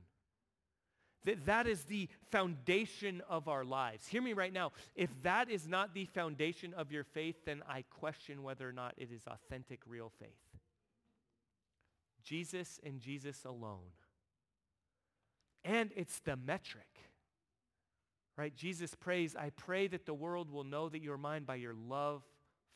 That, 1.25 1.47
that 1.47 1.67
is 1.67 1.85
the 1.85 2.09
foundation 2.31 3.23
of 3.29 3.49
our 3.49 3.65
lives. 3.65 4.07
Hear 4.07 4.23
me 4.23 4.35
right 4.35 4.53
now. 4.53 4.73
If 4.95 5.11
that 5.23 5.51
is 5.51 5.67
not 5.67 5.95
the 5.95 6.05
foundation 6.07 6.75
of 6.75 6.93
your 6.93 7.05
faith, 7.05 7.37
then 7.47 7.63
I 7.69 7.85
question 7.91 8.43
whether 8.43 8.69
or 8.69 8.73
not 8.73 8.95
it 8.97 9.11
is 9.11 9.23
authentic, 9.27 9.81
real 9.87 10.13
faith. 10.19 10.29
Jesus 12.23 12.81
and 12.85 13.01
Jesus 13.01 13.45
alone. 13.45 13.93
And 15.65 15.91
it's 15.97 16.21
the 16.21 16.37
metric. 16.37 16.89
Right? 18.37 18.55
Jesus 18.55 18.95
prays, 18.95 19.37
I 19.37 19.51
pray 19.51 19.87
that 19.87 20.07
the 20.07 20.15
world 20.15 20.51
will 20.51 20.65
know 20.65 20.89
that 20.89 21.01
you're 21.01 21.17
mine 21.17 21.45
by 21.45 21.55
your 21.55 21.75
love 21.75 22.23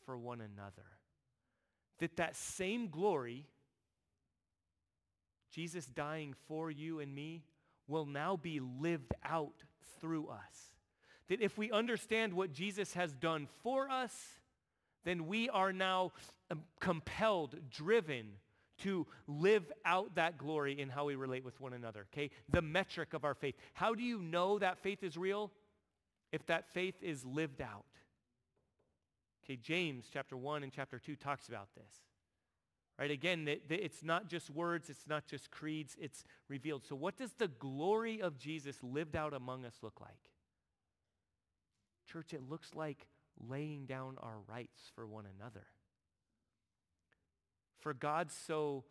for 0.05 0.17
one 0.17 0.39
another. 0.39 0.87
That 1.99 2.15
that 2.15 2.35
same 2.35 2.87
glory, 2.87 3.45
Jesus 5.51 5.85
dying 5.85 6.33
for 6.47 6.71
you 6.71 6.99
and 6.99 7.13
me, 7.13 7.43
will 7.89 8.05
now 8.05 8.37
be 8.37 8.59
lived 8.59 9.13
out 9.23 9.63
through 9.99 10.27
us. 10.27 10.71
That 11.27 11.41
if 11.41 11.57
we 11.57 11.71
understand 11.71 12.33
what 12.33 12.53
Jesus 12.53 12.93
has 12.93 13.13
done 13.13 13.47
for 13.63 13.89
us, 13.89 14.13
then 15.03 15.27
we 15.27 15.49
are 15.49 15.73
now 15.73 16.11
um, 16.51 16.63
compelled, 16.79 17.55
driven 17.69 18.33
to 18.79 19.05
live 19.27 19.71
out 19.85 20.15
that 20.15 20.37
glory 20.37 20.79
in 20.79 20.89
how 20.89 21.05
we 21.05 21.15
relate 21.15 21.43
with 21.43 21.59
one 21.59 21.73
another, 21.73 22.07
okay? 22.13 22.29
The 22.49 22.61
metric 22.61 23.13
of 23.13 23.25
our 23.25 23.33
faith. 23.33 23.55
How 23.73 23.93
do 23.93 24.03
you 24.03 24.21
know 24.21 24.59
that 24.59 24.79
faith 24.79 25.03
is 25.03 25.17
real? 25.17 25.51
If 26.31 26.45
that 26.47 26.69
faith 26.69 26.95
is 27.01 27.25
lived 27.25 27.61
out. 27.61 27.85
Okay, 29.43 29.57
James 29.57 30.05
chapter 30.11 30.37
1 30.37 30.63
and 30.63 30.71
chapter 30.71 30.99
2 30.99 31.15
talks 31.15 31.47
about 31.47 31.69
this. 31.75 32.08
Right? 32.99 33.11
Again, 33.11 33.47
it's 33.69 34.03
not 34.03 34.27
just 34.27 34.49
words, 34.49 34.89
it's 34.89 35.07
not 35.07 35.25
just 35.25 35.51
creeds, 35.51 35.95
it's 36.01 36.25
revealed. 36.49 36.83
So 36.85 36.95
what 36.95 37.17
does 37.17 37.31
the 37.31 37.47
glory 37.47 38.21
of 38.21 38.37
Jesus 38.37 38.75
lived 38.83 39.15
out 39.15 39.33
among 39.33 39.63
us 39.63 39.75
look 39.81 40.01
like? 40.01 40.31
Church, 42.11 42.33
it 42.33 42.41
looks 42.49 42.75
like 42.75 43.07
laying 43.39 43.85
down 43.85 44.17
our 44.21 44.39
rights 44.49 44.81
for 44.95 45.07
one 45.07 45.23
another. 45.39 45.67
For 47.79 47.93
God 47.93 48.31
so 48.31 48.83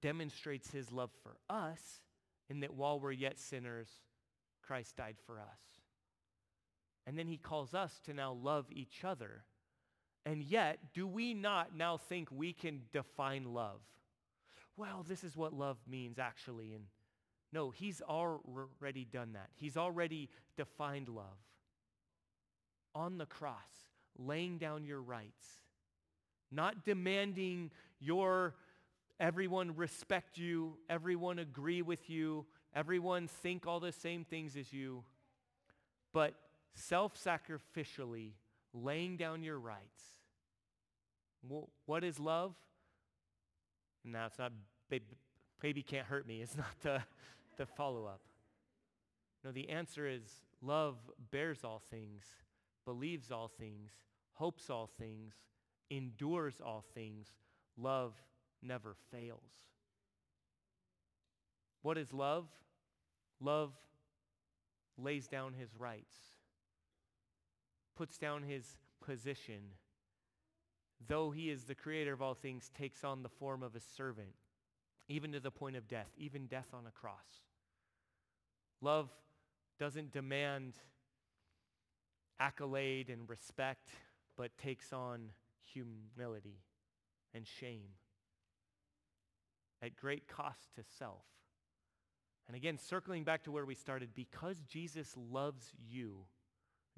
demonstrates 0.00 0.70
his 0.70 0.92
love 0.92 1.10
for 1.24 1.36
us 1.50 1.80
in 2.48 2.60
that 2.60 2.74
while 2.74 3.00
we're 3.00 3.10
yet 3.10 3.40
sinners, 3.40 3.88
Christ 4.62 4.94
died 4.96 5.16
for 5.26 5.40
us. 5.40 5.80
And 7.08 7.18
then 7.18 7.26
he 7.26 7.38
calls 7.38 7.74
us 7.74 7.98
to 8.04 8.14
now 8.14 8.32
love 8.32 8.66
each 8.70 9.02
other 9.02 9.42
and 10.26 10.42
yet, 10.42 10.78
do 10.92 11.06
we 11.06 11.34
not 11.34 11.76
now 11.76 11.96
think 11.96 12.28
we 12.32 12.52
can 12.52 12.82
define 12.92 13.54
love? 13.54 13.80
Well, 14.76 15.06
this 15.08 15.22
is 15.22 15.36
what 15.36 15.54
love 15.54 15.78
means 15.88 16.18
actually. 16.18 16.72
And 16.72 16.86
no, 17.52 17.70
he's 17.70 18.02
already 18.02 19.04
done 19.04 19.34
that. 19.34 19.50
He's 19.54 19.76
already 19.76 20.28
defined 20.56 21.08
love. 21.08 21.38
On 22.92 23.18
the 23.18 23.26
cross, 23.26 23.54
laying 24.18 24.58
down 24.58 24.84
your 24.84 25.00
rights, 25.00 25.46
not 26.50 26.84
demanding 26.84 27.70
your 28.00 28.54
everyone 29.20 29.76
respect 29.76 30.38
you, 30.38 30.76
everyone 30.90 31.38
agree 31.38 31.82
with 31.82 32.10
you, 32.10 32.46
everyone 32.74 33.28
think 33.28 33.64
all 33.64 33.78
the 33.78 33.92
same 33.92 34.24
things 34.24 34.56
as 34.56 34.72
you, 34.72 35.04
but 36.12 36.34
self-sacrificially 36.74 38.32
laying 38.74 39.16
down 39.16 39.42
your 39.42 39.58
rights 39.58 40.15
what 41.86 42.04
is 42.04 42.18
love? 42.18 42.54
Now 44.04 44.26
it's 44.26 44.38
not 44.38 44.52
baby, 44.88 45.04
baby 45.60 45.82
can't 45.82 46.06
hurt 46.06 46.26
me. 46.26 46.42
It's 46.42 46.56
not 46.56 46.80
the, 46.82 47.02
the 47.56 47.66
follow-up. 47.66 48.20
No, 49.44 49.52
the 49.52 49.68
answer 49.68 50.08
is 50.08 50.22
love 50.62 50.96
bears 51.30 51.64
all 51.64 51.82
things, 51.90 52.24
believes 52.84 53.30
all 53.30 53.48
things, 53.48 53.90
hopes 54.34 54.70
all 54.70 54.90
things, 54.98 55.34
endures 55.90 56.60
all 56.64 56.84
things. 56.94 57.28
Love 57.76 58.14
never 58.62 58.96
fails. 59.12 59.52
What 61.82 61.98
is 61.98 62.12
love? 62.12 62.46
Love 63.40 63.72
lays 64.98 65.28
down 65.28 65.52
his 65.52 65.68
rights, 65.78 66.16
puts 67.96 68.18
down 68.18 68.42
his 68.42 68.76
position, 69.04 69.60
though 71.06 71.30
he 71.30 71.50
is 71.50 71.64
the 71.64 71.74
creator 71.74 72.12
of 72.12 72.22
all 72.22 72.34
things, 72.34 72.70
takes 72.76 73.04
on 73.04 73.22
the 73.22 73.28
form 73.28 73.62
of 73.62 73.74
a 73.74 73.80
servant, 73.80 74.34
even 75.08 75.32
to 75.32 75.40
the 75.40 75.50
point 75.50 75.76
of 75.76 75.88
death, 75.88 76.10
even 76.16 76.46
death 76.46 76.68
on 76.72 76.86
a 76.86 76.90
cross. 76.90 77.42
Love 78.80 79.10
doesn't 79.78 80.12
demand 80.12 80.74
accolade 82.38 83.08
and 83.08 83.28
respect, 83.28 83.90
but 84.36 84.56
takes 84.58 84.92
on 84.92 85.30
humility 85.72 86.60
and 87.34 87.46
shame 87.46 87.88
at 89.82 89.96
great 89.96 90.26
cost 90.28 90.74
to 90.74 90.82
self. 90.98 91.24
And 92.46 92.56
again, 92.56 92.78
circling 92.78 93.24
back 93.24 93.42
to 93.44 93.50
where 93.50 93.66
we 93.66 93.74
started, 93.74 94.10
because 94.14 94.62
Jesus 94.68 95.14
loves 95.16 95.72
you, 95.88 96.26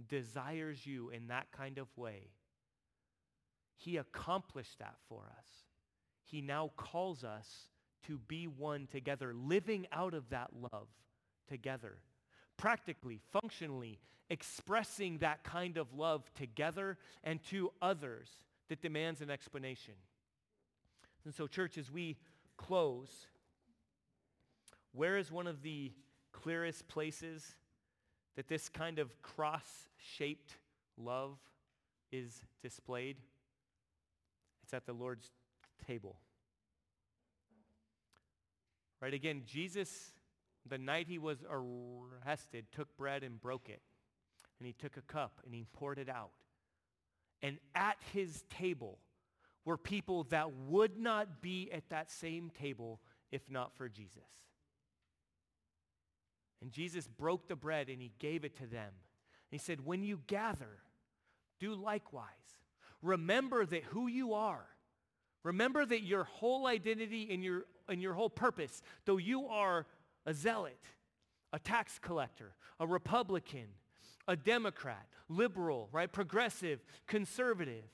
desires 0.06 0.86
you 0.86 1.10
in 1.10 1.28
that 1.28 1.50
kind 1.52 1.78
of 1.78 1.88
way. 1.96 2.30
He 3.78 3.96
accomplished 3.96 4.80
that 4.80 4.96
for 5.08 5.22
us. 5.38 5.46
He 6.24 6.42
now 6.42 6.72
calls 6.76 7.24
us 7.24 7.68
to 8.06 8.18
be 8.18 8.46
one 8.46 8.86
together, 8.86 9.32
living 9.32 9.86
out 9.92 10.14
of 10.14 10.28
that 10.30 10.50
love 10.72 10.88
together. 11.48 11.98
Practically, 12.56 13.20
functionally, 13.32 14.00
expressing 14.30 15.18
that 15.18 15.44
kind 15.44 15.78
of 15.78 15.94
love 15.94 16.28
together 16.34 16.98
and 17.22 17.42
to 17.44 17.70
others 17.80 18.28
that 18.68 18.82
demands 18.82 19.20
an 19.20 19.30
explanation. 19.30 19.94
And 21.24 21.32
so, 21.32 21.46
church, 21.46 21.78
as 21.78 21.90
we 21.90 22.16
close, 22.56 23.26
where 24.92 25.16
is 25.16 25.30
one 25.30 25.46
of 25.46 25.62
the 25.62 25.92
clearest 26.32 26.88
places 26.88 27.54
that 28.36 28.48
this 28.48 28.68
kind 28.68 28.98
of 28.98 29.22
cross-shaped 29.22 30.56
love 30.96 31.38
is 32.10 32.42
displayed? 32.62 33.16
It's 34.68 34.74
at 34.74 34.84
the 34.84 34.92
Lord's 34.92 35.30
table. 35.86 36.18
Right? 39.00 39.14
Again, 39.14 39.44
Jesus, 39.46 40.10
the 40.68 40.76
night 40.76 41.06
he 41.08 41.16
was 41.16 41.38
arrested, 41.50 42.66
took 42.70 42.94
bread 42.98 43.22
and 43.22 43.40
broke 43.40 43.70
it. 43.70 43.80
And 44.58 44.66
he 44.66 44.74
took 44.74 44.98
a 44.98 45.00
cup 45.00 45.40
and 45.46 45.54
he 45.54 45.64
poured 45.72 45.98
it 45.98 46.10
out. 46.10 46.32
And 47.40 47.56
at 47.74 47.96
his 48.12 48.44
table 48.50 48.98
were 49.64 49.78
people 49.78 50.24
that 50.24 50.52
would 50.52 50.98
not 50.98 51.40
be 51.40 51.70
at 51.72 51.88
that 51.88 52.10
same 52.10 52.50
table 52.50 53.00
if 53.32 53.40
not 53.48 53.72
for 53.74 53.88
Jesus. 53.88 54.20
And 56.60 56.70
Jesus 56.70 57.08
broke 57.08 57.48
the 57.48 57.56
bread 57.56 57.88
and 57.88 58.02
he 58.02 58.12
gave 58.18 58.44
it 58.44 58.54
to 58.58 58.66
them. 58.66 58.90
And 58.90 59.50
he 59.50 59.56
said, 59.58 59.86
when 59.86 60.04
you 60.04 60.20
gather, 60.26 60.82
do 61.58 61.74
likewise. 61.74 62.57
Remember 63.02 63.64
that 63.64 63.84
who 63.84 64.06
you 64.06 64.34
are. 64.34 64.64
Remember 65.44 65.86
that 65.86 66.02
your 66.02 66.24
whole 66.24 66.66
identity 66.66 67.28
and 67.30 67.42
your, 67.42 67.64
and 67.88 68.02
your 68.02 68.14
whole 68.14 68.30
purpose, 68.30 68.82
though 69.04 69.16
you 69.18 69.46
are 69.46 69.86
a 70.26 70.34
zealot, 70.34 70.78
a 71.52 71.58
tax 71.58 71.98
collector, 71.98 72.54
a 72.80 72.86
Republican, 72.86 73.66
a 74.26 74.36
Democrat, 74.36 75.06
liberal, 75.28 75.88
right, 75.92 76.12
progressive, 76.12 76.80
conservative. 77.06 77.84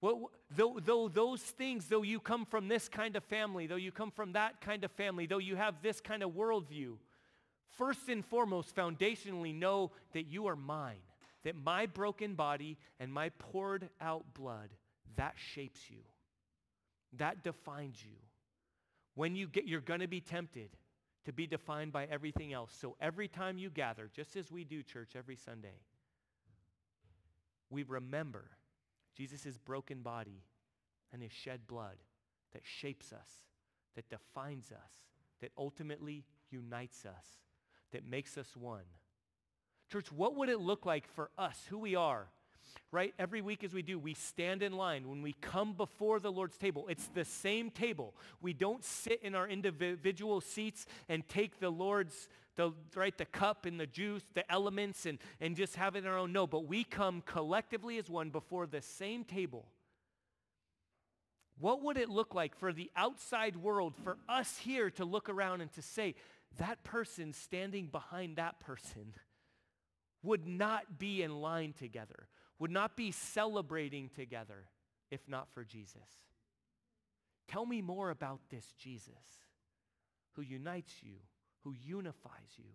Well, 0.00 0.30
though, 0.50 0.78
though 0.82 1.08
those 1.08 1.42
things, 1.42 1.86
though 1.86 2.02
you 2.02 2.20
come 2.20 2.46
from 2.46 2.68
this 2.68 2.88
kind 2.88 3.16
of 3.16 3.24
family, 3.24 3.66
though 3.66 3.76
you 3.76 3.92
come 3.92 4.10
from 4.10 4.32
that 4.32 4.60
kind 4.60 4.82
of 4.84 4.90
family, 4.92 5.26
though 5.26 5.38
you 5.38 5.56
have 5.56 5.82
this 5.82 6.00
kind 6.00 6.22
of 6.22 6.30
worldview, 6.30 6.94
first 7.76 8.08
and 8.08 8.24
foremost, 8.24 8.74
foundationally 8.74 9.54
know 9.54 9.90
that 10.12 10.26
you 10.26 10.46
are 10.46 10.56
mine, 10.56 11.02
that 11.44 11.56
my 11.56 11.86
broken 11.86 12.34
body 12.34 12.76
and 12.98 13.12
my 13.12 13.30
poured 13.38 13.88
out 14.00 14.24
blood, 14.34 14.70
that 15.16 15.34
shapes 15.36 15.90
you. 15.90 16.00
That 17.16 17.42
defines 17.42 18.04
you. 18.04 18.16
When 19.14 19.34
you 19.34 19.48
get, 19.48 19.66
you're 19.66 19.80
going 19.80 20.00
to 20.00 20.08
be 20.08 20.20
tempted 20.20 20.70
to 21.24 21.32
be 21.32 21.46
defined 21.46 21.92
by 21.92 22.06
everything 22.06 22.52
else. 22.52 22.74
So 22.78 22.96
every 23.00 23.28
time 23.28 23.58
you 23.58 23.70
gather, 23.70 24.10
just 24.14 24.36
as 24.36 24.50
we 24.50 24.64
do 24.64 24.82
church 24.82 25.12
every 25.16 25.36
Sunday, 25.36 25.80
we 27.68 27.82
remember 27.82 28.44
Jesus' 29.16 29.58
broken 29.58 30.02
body 30.02 30.42
and 31.12 31.22
his 31.22 31.32
shed 31.32 31.66
blood 31.66 31.96
that 32.52 32.62
shapes 32.64 33.12
us, 33.12 33.30
that 33.96 34.08
defines 34.08 34.72
us, 34.72 34.92
that 35.40 35.52
ultimately 35.58 36.24
unites 36.50 37.04
us, 37.04 37.26
that 37.92 38.08
makes 38.08 38.38
us 38.38 38.56
one. 38.56 38.84
Church, 39.90 40.12
what 40.12 40.36
would 40.36 40.48
it 40.48 40.60
look 40.60 40.86
like 40.86 41.08
for 41.14 41.30
us, 41.36 41.66
who 41.68 41.78
we 41.78 41.96
are, 41.96 42.28
right? 42.92 43.12
Every 43.18 43.40
week 43.40 43.64
as 43.64 43.74
we 43.74 43.82
do, 43.82 43.98
we 43.98 44.14
stand 44.14 44.62
in 44.62 44.72
line. 44.72 45.08
When 45.08 45.20
we 45.20 45.32
come 45.40 45.72
before 45.72 46.20
the 46.20 46.30
Lord's 46.30 46.56
table, 46.56 46.86
it's 46.88 47.08
the 47.08 47.24
same 47.24 47.70
table. 47.70 48.14
We 48.40 48.52
don't 48.52 48.84
sit 48.84 49.20
in 49.22 49.34
our 49.34 49.48
individual 49.48 50.40
seats 50.40 50.86
and 51.08 51.28
take 51.28 51.58
the 51.58 51.70
Lord's, 51.70 52.28
the, 52.54 52.72
right, 52.94 53.16
the 53.18 53.24
cup 53.24 53.66
and 53.66 53.80
the 53.80 53.86
juice, 53.86 54.22
the 54.34 54.50
elements, 54.50 55.06
and, 55.06 55.18
and 55.40 55.56
just 55.56 55.74
have 55.74 55.96
it 55.96 56.04
in 56.04 56.06
our 56.06 56.18
own. 56.18 56.32
No, 56.32 56.46
but 56.46 56.66
we 56.66 56.84
come 56.84 57.22
collectively 57.26 57.98
as 57.98 58.08
one 58.08 58.30
before 58.30 58.68
the 58.68 58.82
same 58.82 59.24
table. 59.24 59.66
What 61.58 61.82
would 61.82 61.96
it 61.96 62.08
look 62.08 62.32
like 62.32 62.56
for 62.56 62.72
the 62.72 62.92
outside 62.94 63.56
world, 63.56 63.94
for 64.04 64.18
us 64.28 64.58
here 64.58 64.88
to 64.90 65.04
look 65.04 65.28
around 65.28 65.60
and 65.62 65.72
to 65.72 65.82
say, 65.82 66.14
that 66.58 66.82
person 66.84 67.32
standing 67.32 67.86
behind 67.86 68.36
that 68.36 68.60
person 68.60 69.14
would 70.22 70.46
not 70.46 70.98
be 70.98 71.22
in 71.22 71.40
line 71.40 71.72
together, 71.72 72.28
would 72.58 72.70
not 72.70 72.96
be 72.96 73.10
celebrating 73.10 74.08
together 74.08 74.66
if 75.10 75.20
not 75.28 75.48
for 75.52 75.64
Jesus. 75.64 76.06
Tell 77.48 77.66
me 77.66 77.82
more 77.82 78.10
about 78.10 78.40
this 78.50 78.72
Jesus 78.78 79.12
who 80.34 80.42
unites 80.42 80.94
you, 81.02 81.14
who 81.64 81.74
unifies 81.84 82.56
you, 82.56 82.70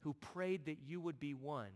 who 0.00 0.14
prayed 0.14 0.66
that 0.66 0.78
you 0.86 1.00
would 1.00 1.18
be 1.18 1.34
one 1.34 1.70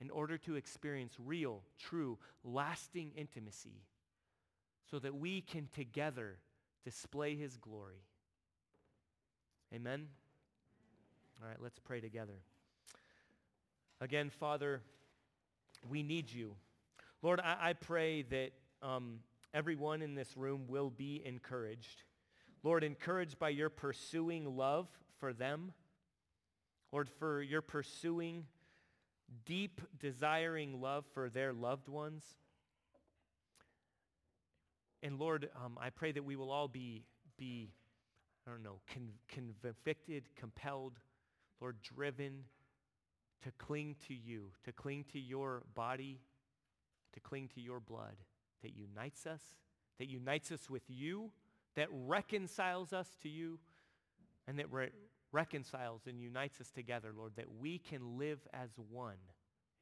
in 0.00 0.10
order 0.10 0.38
to 0.38 0.56
experience 0.56 1.14
real, 1.18 1.62
true, 1.78 2.18
lasting 2.44 3.12
intimacy 3.16 3.82
so 4.90 4.98
that 4.98 5.14
we 5.14 5.40
can 5.40 5.68
together 5.74 6.38
display 6.84 7.34
his 7.36 7.56
glory. 7.56 8.04
Amen? 9.74 10.06
All 11.42 11.48
right, 11.48 11.60
let's 11.60 11.78
pray 11.78 12.00
together. 12.00 12.40
Again, 14.00 14.30
Father, 14.30 14.82
we 15.88 16.02
need 16.02 16.30
you. 16.32 16.56
Lord, 17.22 17.40
I, 17.40 17.56
I 17.60 17.72
pray 17.72 18.22
that 18.22 18.50
um, 18.82 19.20
everyone 19.52 20.02
in 20.02 20.14
this 20.14 20.36
room 20.36 20.66
will 20.68 20.90
be 20.90 21.22
encouraged. 21.24 22.02
Lord, 22.62 22.82
encouraged 22.84 23.38
by 23.38 23.50
your 23.50 23.70
pursuing 23.70 24.56
love 24.56 24.88
for 25.18 25.32
them. 25.32 25.72
Lord, 26.92 27.08
for 27.18 27.42
your 27.42 27.62
pursuing 27.62 28.44
deep, 29.44 29.80
desiring 29.98 30.80
love 30.80 31.04
for 31.12 31.28
their 31.28 31.52
loved 31.52 31.88
ones. 31.88 32.24
And 35.02 35.18
Lord, 35.18 35.50
um, 35.62 35.78
I 35.80 35.90
pray 35.90 36.12
that 36.12 36.24
we 36.24 36.36
will 36.36 36.50
all 36.50 36.68
be, 36.68 37.04
be 37.36 37.70
I 38.46 38.50
don't 38.50 38.62
know, 38.62 38.80
con- 38.92 39.12
convicted, 39.62 40.24
compelled, 40.36 40.98
Lord, 41.60 41.76
driven 41.82 42.44
to 43.44 43.52
cling 43.58 43.94
to 44.08 44.14
you, 44.14 44.50
to 44.64 44.72
cling 44.72 45.04
to 45.12 45.20
your 45.20 45.62
body, 45.74 46.20
to 47.12 47.20
cling 47.20 47.48
to 47.54 47.60
your 47.60 47.78
blood 47.78 48.16
that 48.62 48.74
unites 48.74 49.26
us, 49.26 49.42
that 49.98 50.08
unites 50.08 50.50
us 50.50 50.70
with 50.70 50.82
you, 50.88 51.30
that 51.76 51.88
reconciles 51.90 52.92
us 52.92 53.08
to 53.22 53.28
you, 53.28 53.58
and 54.48 54.58
that 54.58 54.72
re- 54.72 54.90
reconciles 55.30 56.02
and 56.06 56.20
unites 56.20 56.60
us 56.60 56.70
together, 56.70 57.12
Lord, 57.16 57.32
that 57.36 57.52
we 57.60 57.78
can 57.78 58.18
live 58.18 58.40
as 58.54 58.70
one, 58.90 59.18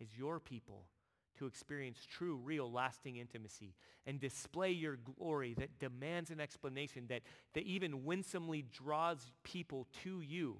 as 0.00 0.18
your 0.18 0.40
people, 0.40 0.86
to 1.38 1.46
experience 1.46 2.04
true, 2.04 2.36
real, 2.42 2.70
lasting 2.70 3.16
intimacy 3.16 3.74
and 4.06 4.20
display 4.20 4.70
your 4.70 4.96
glory 4.96 5.54
that 5.54 5.78
demands 5.78 6.30
an 6.30 6.40
explanation, 6.40 7.06
that, 7.08 7.22
that 7.54 7.62
even 7.62 8.04
winsomely 8.04 8.64
draws 8.72 9.30
people 9.44 9.86
to 10.02 10.20
you, 10.20 10.56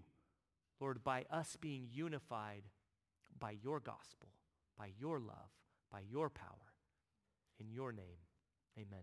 Lord, 0.80 1.02
by 1.02 1.24
us 1.30 1.56
being 1.60 1.88
unified 1.92 2.62
by 3.42 3.56
your 3.60 3.80
gospel, 3.80 4.28
by 4.78 4.90
your 5.00 5.18
love, 5.18 5.50
by 5.90 5.98
your 6.08 6.30
power. 6.30 6.70
In 7.58 7.72
your 7.72 7.90
name, 7.90 8.22
amen. 8.78 9.02